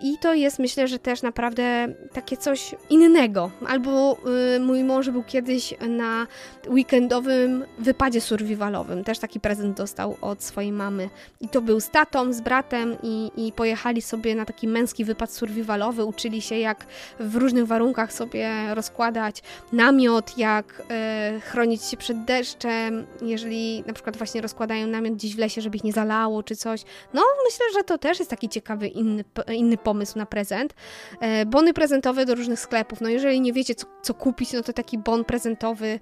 i 0.00 0.18
to 0.22 0.34
jest 0.34 0.58
myślę, 0.58 0.88
że 0.88 0.98
też 0.98 1.22
naprawdę 1.22 1.94
takie 2.12 2.36
coś 2.36 2.74
innego. 2.90 3.50
Albo 3.68 4.16
mój 4.60 4.84
mąż 4.84 5.10
był 5.10 5.22
kiedyś 5.22 5.74
na 5.88 6.26
weekendowym 6.68 7.64
wypadzie 7.78 8.20
survivalowym, 8.20 9.04
też 9.04 9.18
taki 9.18 9.40
prezent 9.40 9.76
dostał 9.76 10.16
od 10.20 10.42
swojej 10.42 10.72
mamy 10.72 11.10
i 11.40 11.48
to 11.48 11.60
był 11.70 11.80
z 11.80 11.90
tatą, 11.90 12.32
z 12.32 12.40
bratem 12.40 12.96
i, 13.02 13.30
i 13.36 13.52
pojechali 13.52 14.02
sobie 14.02 14.34
na 14.34 14.44
taki 14.44 14.68
męski 14.68 15.04
wypad 15.04 15.32
survivalowy, 15.32 16.04
uczyli 16.04 16.42
się 16.42 16.58
jak 16.58 16.86
w 17.20 17.36
różnych 17.36 17.66
warunkach 17.66 18.12
sobie 18.12 18.74
rozkładać 18.74 19.42
namiot, 19.72 20.38
jak 20.38 20.82
e, 20.90 21.40
chronić 21.40 21.82
się 21.82 21.96
przed 21.96 22.24
deszczem, 22.24 23.06
jeżeli 23.22 23.84
na 23.86 23.92
przykład 23.92 24.16
właśnie 24.16 24.40
rozkładają 24.40 24.86
namiot 24.86 25.14
gdzieś 25.14 25.36
w 25.36 25.38
lesie, 25.38 25.60
żeby 25.60 25.76
ich 25.76 25.84
nie 25.84 25.92
zalało 25.92 26.42
czy 26.42 26.56
coś. 26.56 26.84
No 27.14 27.22
myślę, 27.44 27.66
że 27.74 27.84
to 27.84 27.98
też 27.98 28.18
jest 28.18 28.30
taki 28.30 28.48
ciekawy 28.48 28.88
inny, 28.88 29.24
inny 29.52 29.76
pomysł 29.76 30.18
na 30.18 30.26
prezent. 30.26 30.74
E, 31.20 31.46
bony 31.46 31.72
prezentowe 31.72 32.26
do 32.26 32.34
różnych 32.34 32.60
sklepów. 32.60 33.00
No 33.00 33.08
jeżeli 33.08 33.40
nie 33.40 33.52
wiecie 33.52 33.74
co, 33.74 33.86
co 34.02 34.14
kupić, 34.14 34.52
no 34.52 34.62
to 34.62 34.72
taki 34.72 34.98
bon 34.98 35.24
prezentowy 35.24 36.00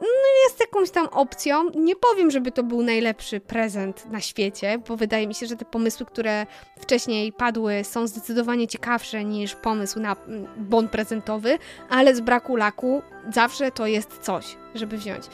no 0.00 0.08
jest 0.44 0.60
jakąś 0.60 0.90
tam 0.90 1.06
opcją. 1.06 1.70
Nie 1.74 1.96
powiem, 1.96 2.30
żeby 2.30 2.52
to 2.52 2.62
był 2.62 2.82
najlepszy 2.82 3.40
prezent 3.40 4.06
na 4.10 4.20
świecie, 4.20 4.78
bo 4.88 4.96
wydaje 4.96 5.26
mi 5.26 5.34
się, 5.34 5.46
że 5.46 5.56
te 5.56 5.64
pomysły, 5.64 6.06
które 6.06 6.46
wcześniej 6.80 7.32
padły, 7.32 7.84
są 7.84 8.06
zdecydowanie 8.06 8.68
ciekawsze 8.68 9.24
niż 9.24 9.54
pomysł 9.54 10.00
na 10.00 10.16
mm, 10.16 10.46
bon 10.56 10.88
prezentowy, 10.88 11.58
ale 11.90 12.14
z 12.14 12.20
braku 12.20 12.56
laku 12.56 13.02
zawsze 13.32 13.70
to 13.70 13.86
jest 13.86 14.18
coś, 14.18 14.56
żeby 14.74 14.96
wziąć. 14.96 15.24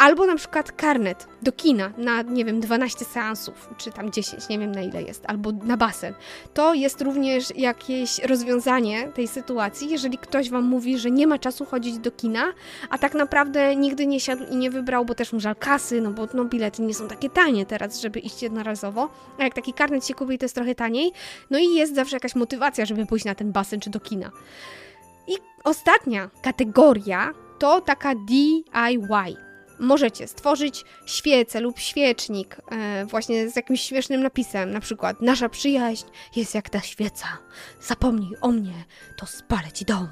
Albo 0.00 0.26
na 0.26 0.36
przykład 0.36 0.72
karnet 0.72 1.28
do 1.42 1.52
kina 1.52 1.92
na, 1.98 2.22
nie 2.22 2.44
wiem, 2.44 2.60
12 2.60 3.04
seansów, 3.04 3.68
czy 3.76 3.92
tam 3.92 4.12
10, 4.12 4.48
nie 4.48 4.58
wiem 4.58 4.72
na 4.72 4.80
ile 4.80 5.02
jest, 5.02 5.24
albo 5.26 5.52
na 5.52 5.76
basen. 5.76 6.14
To 6.54 6.74
jest 6.74 7.02
również 7.02 7.56
jakieś 7.56 8.18
rozwiązanie 8.18 9.08
tej 9.08 9.28
sytuacji, 9.28 9.90
jeżeli 9.90 10.18
ktoś 10.18 10.50
wam 10.50 10.64
mówi, 10.64 10.98
że 10.98 11.10
nie 11.10 11.26
ma 11.26 11.38
czasu 11.38 11.64
chodzić 11.64 11.98
do 11.98 12.10
kina, 12.10 12.52
a 12.90 12.98
tak 12.98 13.14
naprawdę 13.14 13.76
nigdy 13.76 14.06
nie 14.06 14.20
siadł 14.20 14.44
i 14.50 14.56
nie 14.56 14.70
wybrał, 14.70 15.04
bo 15.04 15.14
też 15.14 15.32
mu 15.32 15.40
żal 15.40 15.56
kasy, 15.56 16.00
no 16.00 16.10
bo 16.10 16.28
no, 16.34 16.44
bilety 16.44 16.82
nie 16.82 16.94
są 16.94 17.08
takie 17.08 17.30
tanie 17.30 17.66
teraz, 17.66 18.00
żeby 18.00 18.20
iść 18.20 18.42
jednorazowo. 18.42 19.08
A 19.38 19.44
jak 19.44 19.54
taki 19.54 19.72
karnet 19.72 20.06
się 20.06 20.14
kupi, 20.14 20.38
to 20.38 20.44
jest 20.44 20.54
trochę 20.54 20.74
taniej. 20.74 21.12
No 21.50 21.58
i 21.58 21.74
jest 21.74 21.94
zawsze 21.94 22.16
jakaś 22.16 22.34
motywacja, 22.34 22.86
żeby 22.86 23.06
pójść 23.06 23.24
na 23.24 23.34
ten 23.34 23.52
basen 23.52 23.80
czy 23.80 23.90
do 23.90 24.00
kina. 24.00 24.30
I 25.28 25.32
ostatnia 25.64 26.30
kategoria 26.42 27.32
to 27.58 27.80
taka 27.80 28.14
DIY 28.14 29.49
możecie 29.80 30.28
stworzyć 30.28 30.84
świecę 31.06 31.60
lub 31.60 31.78
świecznik 31.78 32.56
e, 32.72 33.06
właśnie 33.06 33.50
z 33.50 33.56
jakimś 33.56 33.80
śmiesznym 33.80 34.22
napisem, 34.22 34.70
na 34.70 34.80
przykład 34.80 35.20
nasza 35.20 35.48
przyjaźń 35.48 36.06
jest 36.36 36.54
jak 36.54 36.70
ta 36.70 36.80
świeca, 36.80 37.26
zapomnij 37.82 38.36
o 38.40 38.48
mnie, 38.48 38.84
to 39.16 39.26
spalę 39.26 39.72
ci 39.72 39.84
dom. 39.84 40.08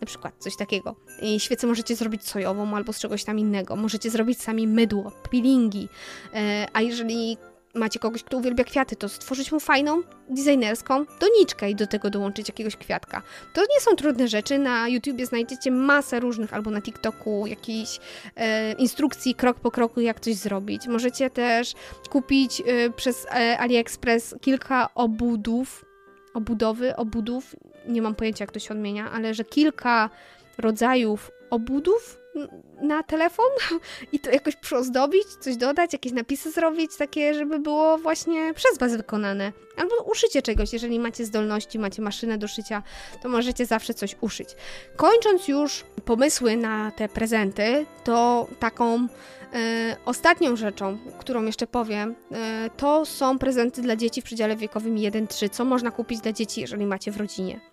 Na 0.00 0.06
przykład 0.06 0.34
coś 0.38 0.56
takiego. 0.56 0.96
I 1.22 1.40
świecę 1.40 1.66
możecie 1.66 1.96
zrobić 1.96 2.28
sojową 2.28 2.76
albo 2.76 2.92
z 2.92 2.98
czegoś 2.98 3.24
tam 3.24 3.38
innego. 3.38 3.76
Możecie 3.76 4.10
zrobić 4.10 4.42
sami 4.42 4.66
mydło, 4.66 5.12
peelingi. 5.30 5.88
E, 6.34 6.66
a 6.72 6.80
jeżeli 6.80 7.36
macie 7.74 7.98
kogoś, 7.98 8.22
kto 8.22 8.36
uwielbia 8.36 8.64
kwiaty, 8.64 8.96
to 8.96 9.08
stworzyć 9.08 9.52
mu 9.52 9.60
fajną, 9.60 10.02
designerską 10.28 11.04
doniczkę 11.20 11.70
i 11.70 11.74
do 11.74 11.86
tego 11.86 12.10
dołączyć 12.10 12.48
jakiegoś 12.48 12.76
kwiatka. 12.76 13.22
To 13.54 13.60
nie 13.60 13.80
są 13.80 13.96
trudne 13.96 14.28
rzeczy. 14.28 14.58
Na 14.58 14.88
YouTubie 14.88 15.26
znajdziecie 15.26 15.70
masę 15.70 16.20
różnych, 16.20 16.54
albo 16.54 16.70
na 16.70 16.82
TikToku 16.82 17.46
jakiejś 17.46 18.00
e, 18.36 18.72
instrukcji 18.72 19.34
krok 19.34 19.60
po 19.60 19.70
kroku, 19.70 20.00
jak 20.00 20.20
coś 20.20 20.34
zrobić. 20.34 20.86
Możecie 20.86 21.30
też 21.30 21.74
kupić 22.10 22.60
e, 22.66 22.90
przez 22.90 23.26
e, 23.26 23.58
AliExpress 23.58 24.34
kilka 24.40 24.88
obudów, 24.94 25.84
obudowy, 26.34 26.96
obudów, 26.96 27.56
nie 27.88 28.02
mam 28.02 28.14
pojęcia 28.14 28.42
jak 28.42 28.52
to 28.52 28.58
się 28.58 28.74
odmienia, 28.74 29.10
ale 29.10 29.34
że 29.34 29.44
kilka 29.44 30.10
rodzajów 30.58 31.30
obudów 31.50 32.20
na 32.82 33.02
telefon 33.02 33.46
i 34.12 34.20
to 34.20 34.30
jakoś 34.30 34.56
przyozdobić, 34.56 35.24
coś 35.40 35.56
dodać, 35.56 35.92
jakieś 35.92 36.12
napisy 36.12 36.50
zrobić, 36.50 36.96
takie, 36.96 37.34
żeby 37.34 37.58
było 37.58 37.98
właśnie 37.98 38.54
przez 38.54 38.78
Was 38.78 38.96
wykonane. 38.96 39.52
Albo 39.76 39.94
uszycie 40.02 40.42
czegoś, 40.42 40.72
jeżeli 40.72 41.00
macie 41.00 41.24
zdolności, 41.24 41.78
macie 41.78 42.02
maszynę 42.02 42.38
do 42.38 42.48
szycia, 42.48 42.82
to 43.22 43.28
możecie 43.28 43.66
zawsze 43.66 43.94
coś 43.94 44.16
uszyć. 44.20 44.48
Kończąc 44.96 45.48
już 45.48 45.84
pomysły 46.04 46.56
na 46.56 46.90
te 46.90 47.08
prezenty, 47.08 47.86
to 48.04 48.46
taką 48.58 49.06
e, 49.54 49.96
ostatnią 50.04 50.56
rzeczą, 50.56 50.98
którą 51.18 51.44
jeszcze 51.44 51.66
powiem, 51.66 52.14
e, 52.32 52.70
to 52.76 53.06
są 53.06 53.38
prezenty 53.38 53.82
dla 53.82 53.96
dzieci 53.96 54.20
w 54.20 54.24
przedziale 54.24 54.56
wiekowym 54.56 54.96
1-3, 54.96 55.50
co 55.50 55.64
można 55.64 55.90
kupić 55.90 56.20
dla 56.20 56.32
dzieci, 56.32 56.60
jeżeli 56.60 56.86
macie 56.86 57.12
w 57.12 57.16
rodzinie. 57.16 57.69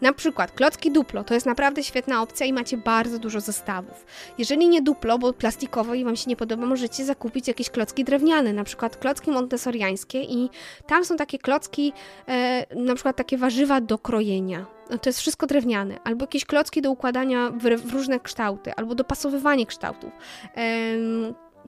Na 0.00 0.12
przykład 0.12 0.52
klocki 0.52 0.90
Duplo 0.90 1.24
to 1.24 1.34
jest 1.34 1.46
naprawdę 1.46 1.84
świetna 1.84 2.22
opcja 2.22 2.46
i 2.46 2.52
macie 2.52 2.76
bardzo 2.76 3.18
dużo 3.18 3.40
zestawów. 3.40 4.06
Jeżeli 4.38 4.68
nie 4.68 4.82
Duplo, 4.82 5.18
bo 5.18 5.32
plastikowe 5.32 5.98
i 5.98 6.04
Wam 6.04 6.16
się 6.16 6.30
nie 6.30 6.36
podoba, 6.36 6.66
możecie 6.66 7.04
zakupić 7.04 7.48
jakieś 7.48 7.70
klocki 7.70 8.04
drewniane, 8.04 8.52
na 8.52 8.64
przykład 8.64 8.96
klocki 8.96 9.30
montessoriańskie 9.30 10.22
i 10.22 10.50
tam 10.86 11.04
są 11.04 11.16
takie 11.16 11.38
klocki, 11.38 11.92
e, 12.28 12.66
na 12.76 12.94
przykład 12.94 13.16
takie 13.16 13.38
warzywa 13.38 13.80
do 13.80 13.98
krojenia. 13.98 14.66
No 14.90 14.98
to 14.98 15.08
jest 15.08 15.18
wszystko 15.18 15.46
drewniane, 15.46 15.98
albo 16.04 16.22
jakieś 16.22 16.44
klocki 16.44 16.82
do 16.82 16.90
układania 16.90 17.50
w, 17.50 17.62
w 17.62 17.92
różne 17.92 18.20
kształty, 18.20 18.74
albo 18.74 18.94
dopasowywanie 18.94 19.66
kształtów. 19.66 20.10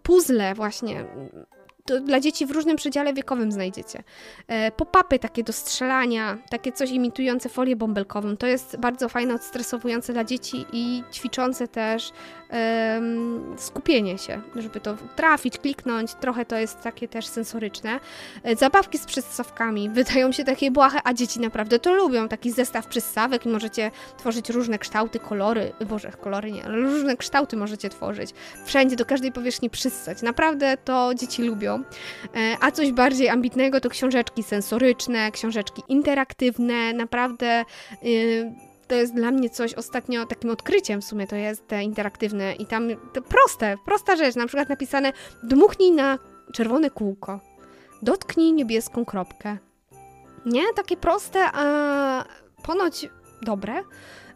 Puzzle 0.02 0.54
właśnie 0.54 1.04
to 1.84 2.00
dla 2.00 2.20
dzieci 2.20 2.46
w 2.46 2.50
różnym 2.50 2.76
przedziale 2.76 3.14
wiekowym 3.14 3.52
znajdziecie. 3.52 4.02
E, 4.48 4.70
pop-upy 4.72 5.18
takie 5.18 5.44
do 5.44 5.52
strzelania, 5.52 6.38
takie 6.50 6.72
coś 6.72 6.90
imitujące 6.90 7.48
folię 7.48 7.76
bąbelkową. 7.76 8.36
To 8.36 8.46
jest 8.46 8.76
bardzo 8.76 9.08
fajne, 9.08 9.34
odstresowujące 9.34 10.12
dla 10.12 10.24
dzieci 10.24 10.64
i 10.72 11.02
ćwiczące 11.12 11.68
też 11.68 12.12
skupienie 13.56 14.18
się, 14.18 14.40
żeby 14.56 14.80
to 14.80 14.96
trafić, 15.16 15.58
kliknąć. 15.58 16.14
Trochę 16.14 16.44
to 16.44 16.56
jest 16.56 16.80
takie 16.80 17.08
też 17.08 17.26
sensoryczne. 17.26 18.00
E, 18.42 18.56
zabawki 18.56 18.98
z 18.98 19.06
przystawkami 19.06 19.90
wydają 20.00 20.32
się 20.32 20.44
takie 20.44 20.70
błahe, 20.70 20.98
a 21.04 21.14
dzieci 21.14 21.40
naprawdę 21.40 21.78
to 21.78 21.94
lubią. 21.94 22.28
Taki 22.28 22.50
zestaw 22.50 22.86
przystawek 22.86 23.46
i 23.46 23.48
możecie 23.48 23.90
tworzyć 24.18 24.50
różne 24.50 24.78
kształty, 24.78 25.18
kolory. 25.18 25.72
Boże, 25.88 26.12
kolory 26.20 26.52
nie, 26.52 26.64
ale 26.64 26.76
różne 26.76 27.16
kształty 27.16 27.56
możecie 27.56 27.88
tworzyć. 27.88 28.30
Wszędzie, 28.64 28.96
do 28.96 29.06
każdej 29.06 29.32
powierzchni 29.32 29.70
przystać. 29.70 30.22
Naprawdę 30.22 30.76
to 30.76 31.14
dzieci 31.14 31.42
lubią. 31.42 31.82
E, 32.36 32.56
a 32.60 32.70
coś 32.70 32.92
bardziej 32.92 33.28
ambitnego 33.28 33.80
to 33.80 33.90
książeczki 33.90 34.42
sensoryczne, 34.42 35.30
książeczki 35.30 35.82
interaktywne. 35.88 36.92
Naprawdę. 36.92 37.64
Yy, 38.02 38.71
to 38.92 38.96
jest 38.96 39.14
dla 39.14 39.30
mnie 39.30 39.50
coś 39.50 39.74
ostatnio 39.74 40.26
takim 40.26 40.50
odkryciem 40.50 41.00
w 41.00 41.04
sumie 41.04 41.26
to 41.26 41.36
jest 41.36 41.66
te 41.68 41.82
interaktywne 41.82 42.54
i 42.54 42.66
tam 42.66 42.88
proste, 43.28 43.76
prosta 43.84 44.16
rzecz, 44.16 44.36
na 44.36 44.46
przykład 44.46 44.68
napisane 44.68 45.12
dmuchnij 45.42 45.92
na 45.92 46.18
czerwone 46.52 46.90
kółko, 46.90 47.40
dotknij 48.02 48.52
niebieską 48.52 49.04
kropkę. 49.04 49.58
Nie? 50.46 50.62
Takie 50.76 50.96
proste, 50.96 51.48
a 51.52 52.24
ponoć 52.62 53.08
dobre. 53.42 53.74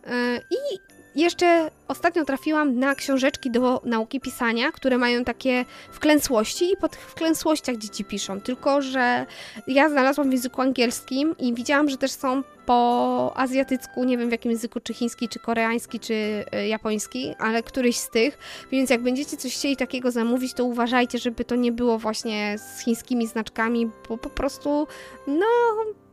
E, 0.06 0.38
I 0.38 0.78
jeszcze 1.20 1.70
ostatnio 1.88 2.24
trafiłam 2.24 2.78
na 2.78 2.94
książeczki 2.94 3.50
do 3.50 3.82
nauki 3.84 4.20
pisania, 4.20 4.72
które 4.72 4.98
mają 4.98 5.24
takie 5.24 5.64
wklęsłości 5.92 6.72
i 6.72 6.76
pod 6.76 6.96
wklęsłościach 6.96 7.76
dzieci 7.76 8.04
piszą. 8.04 8.40
Tylko, 8.40 8.82
że 8.82 9.26
ja 9.66 9.88
znalazłam 9.88 10.30
w 10.30 10.32
języku 10.32 10.62
angielskim 10.62 11.34
i 11.38 11.54
widziałam, 11.54 11.90
że 11.90 11.96
też 11.96 12.10
są 12.10 12.42
po 12.66 13.32
azjatycku, 13.36 14.04
nie 14.04 14.18
wiem 14.18 14.28
w 14.28 14.32
jakim 14.32 14.50
języku, 14.50 14.80
czy 14.80 14.94
chiński, 14.94 15.28
czy 15.28 15.38
koreański, 15.38 16.00
czy 16.00 16.14
y, 16.54 16.66
japoński, 16.66 17.34
ale 17.38 17.62
któryś 17.62 17.96
z 17.96 18.10
tych. 18.10 18.38
Więc 18.70 18.90
jak 18.90 19.02
będziecie 19.02 19.36
coś 19.36 19.54
chcieli 19.54 19.76
takiego 19.76 20.10
zamówić, 20.10 20.54
to 20.54 20.64
uważajcie, 20.64 21.18
żeby 21.18 21.44
to 21.44 21.56
nie 21.56 21.72
było 21.72 21.98
właśnie 21.98 22.56
z 22.58 22.84
chińskimi 22.84 23.26
znaczkami, 23.26 23.90
bo 24.08 24.18
po 24.18 24.30
prostu, 24.30 24.86
no 25.26 25.46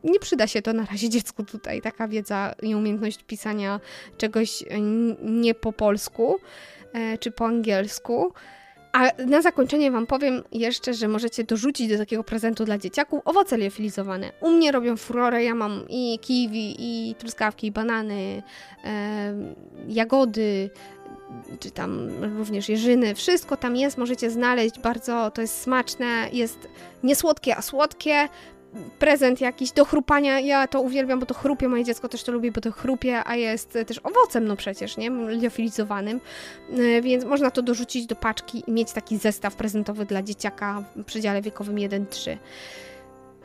nie 0.03 0.19
przyda 0.19 0.47
się 0.47 0.61
to 0.61 0.73
na 0.73 0.85
razie 0.85 1.09
dziecku 1.09 1.43
tutaj, 1.43 1.81
taka 1.81 2.07
wiedza 2.07 2.55
i 2.61 2.75
umiejętność 2.75 3.23
pisania 3.23 3.79
czegoś 4.17 4.63
e, 4.63 4.81
nie 5.21 5.53
po 5.53 5.73
polsku 5.73 6.39
e, 6.93 7.17
czy 7.17 7.31
po 7.31 7.45
angielsku. 7.45 8.33
A 8.93 9.12
na 9.25 9.41
zakończenie 9.41 9.91
Wam 9.91 10.08
powiem 10.08 10.43
jeszcze, 10.51 10.93
że 10.93 11.08
możecie 11.08 11.43
dorzucić 11.43 11.89
do 11.89 11.97
takiego 11.97 12.23
prezentu 12.23 12.65
dla 12.65 12.77
dzieciaków 12.77 13.21
owoce 13.25 13.58
liofilizowane. 13.58 14.32
U 14.41 14.51
mnie 14.51 14.71
robią 14.71 14.97
furorę, 14.97 15.43
ja 15.43 15.56
mam 15.56 15.86
i 15.89 16.19
kiwi, 16.19 16.75
i 16.79 17.15
truskawki, 17.15 17.67
i 17.67 17.71
banany, 17.71 18.43
e, 18.84 19.34
jagody, 19.88 20.69
czy 21.60 21.71
tam 21.71 22.10
również 22.38 22.69
jeżyny, 22.69 23.15
wszystko 23.15 23.58
tam 23.58 23.75
jest, 23.75 23.97
możecie 23.97 24.29
znaleźć, 24.29 24.79
bardzo 24.79 25.32
to 25.32 25.41
jest 25.41 25.62
smaczne, 25.62 26.29
jest 26.34 26.67
niesłodkie, 27.03 27.58
a 27.58 27.62
słodkie, 27.62 28.27
prezent 28.99 29.41
jakiś 29.41 29.71
do 29.71 29.86
chrupania, 29.86 30.39
ja 30.39 30.67
to 30.67 30.81
uwielbiam, 30.81 31.19
bo 31.19 31.25
to 31.25 31.33
chrupie, 31.33 31.67
moje 31.67 31.83
dziecko 31.83 32.09
też 32.09 32.23
to 32.23 32.31
lubi, 32.31 32.51
bo 32.51 32.62
to 32.62 32.71
chrupie, 32.71 33.21
a 33.25 33.36
jest 33.36 33.77
też 33.88 33.99
owocem, 34.03 34.45
no 34.45 34.55
przecież, 34.55 34.97
nie, 34.97 35.09
liofilizowanym, 35.09 36.19
e, 36.71 37.01
więc 37.01 37.25
można 37.25 37.51
to 37.51 37.62
dorzucić 37.62 38.05
do 38.05 38.15
paczki 38.15 38.63
i 38.67 38.71
mieć 38.71 38.91
taki 38.91 39.17
zestaw 39.17 39.55
prezentowy 39.55 40.05
dla 40.05 40.23
dzieciaka 40.23 40.83
w 40.95 41.03
przedziale 41.03 41.41
wiekowym 41.41 41.75
1-3. 41.75 42.38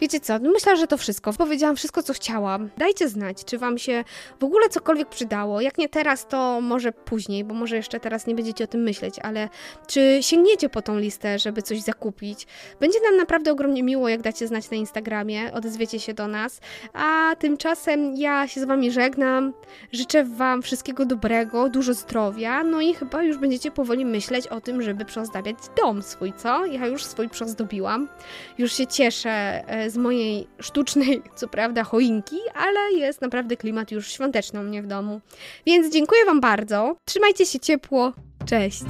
Wiecie 0.00 0.20
co, 0.20 0.38
no 0.38 0.50
myślę, 0.50 0.76
że 0.76 0.86
to 0.86 0.96
wszystko. 0.96 1.32
Powiedziałam 1.32 1.76
wszystko, 1.76 2.02
co 2.02 2.12
chciałam. 2.12 2.70
Dajcie 2.76 3.08
znać, 3.08 3.44
czy 3.44 3.58
Wam 3.58 3.78
się 3.78 4.04
w 4.40 4.44
ogóle 4.44 4.68
cokolwiek 4.68 5.08
przydało. 5.08 5.60
Jak 5.60 5.78
nie 5.78 5.88
teraz, 5.88 6.26
to 6.26 6.60
może 6.60 6.92
później, 6.92 7.44
bo 7.44 7.54
może 7.54 7.76
jeszcze 7.76 8.00
teraz 8.00 8.26
nie 8.26 8.34
będziecie 8.34 8.64
o 8.64 8.66
tym 8.66 8.82
myśleć, 8.82 9.14
ale 9.22 9.48
czy 9.86 10.18
sięgniecie 10.20 10.68
po 10.68 10.82
tą 10.82 10.98
listę, 10.98 11.38
żeby 11.38 11.62
coś 11.62 11.80
zakupić? 11.80 12.46
Będzie 12.80 12.98
nam 13.00 13.16
naprawdę 13.16 13.52
ogromnie 13.52 13.82
miło, 13.82 14.08
jak 14.08 14.22
dacie 14.22 14.46
znać 14.46 14.70
na 14.70 14.76
Instagramie, 14.76 15.52
odezwiecie 15.52 16.00
się 16.00 16.14
do 16.14 16.28
nas. 16.28 16.60
A 16.92 17.36
tymczasem 17.38 18.16
ja 18.16 18.48
się 18.48 18.60
z 18.60 18.64
Wami 18.64 18.90
żegnam. 18.90 19.52
Życzę 19.92 20.24
Wam 20.24 20.62
wszystkiego 20.62 21.06
dobrego, 21.06 21.68
dużo 21.68 21.94
zdrowia, 21.94 22.64
no 22.64 22.80
i 22.80 22.94
chyba 22.94 23.22
już 23.22 23.38
będziecie 23.38 23.70
powoli 23.70 24.04
myśleć 24.04 24.46
o 24.46 24.60
tym, 24.60 24.82
żeby 24.82 25.04
przyozdabiać 25.04 25.56
dom 25.82 26.02
swój, 26.02 26.32
co? 26.32 26.66
Ja 26.66 26.86
już 26.86 27.04
swój 27.04 27.28
przyozdobiłam. 27.28 28.08
Już 28.58 28.72
się 28.72 28.86
cieszę 28.86 29.30
e, 29.68 29.87
z 29.90 29.96
mojej 29.96 30.46
sztucznej, 30.60 31.22
co 31.36 31.48
prawda, 31.48 31.84
choinki, 31.84 32.36
ale 32.54 32.92
jest 32.92 33.20
naprawdę 33.20 33.56
klimat 33.56 33.90
już 33.90 34.12
świąteczny 34.12 34.60
u 34.60 34.62
mnie 34.62 34.82
w 34.82 34.86
domu. 34.86 35.20
Więc 35.66 35.92
dziękuję 35.92 36.24
Wam 36.24 36.40
bardzo. 36.40 36.96
Trzymajcie 37.04 37.46
się 37.46 37.60
ciepło. 37.60 38.12
Cześć! 38.46 38.82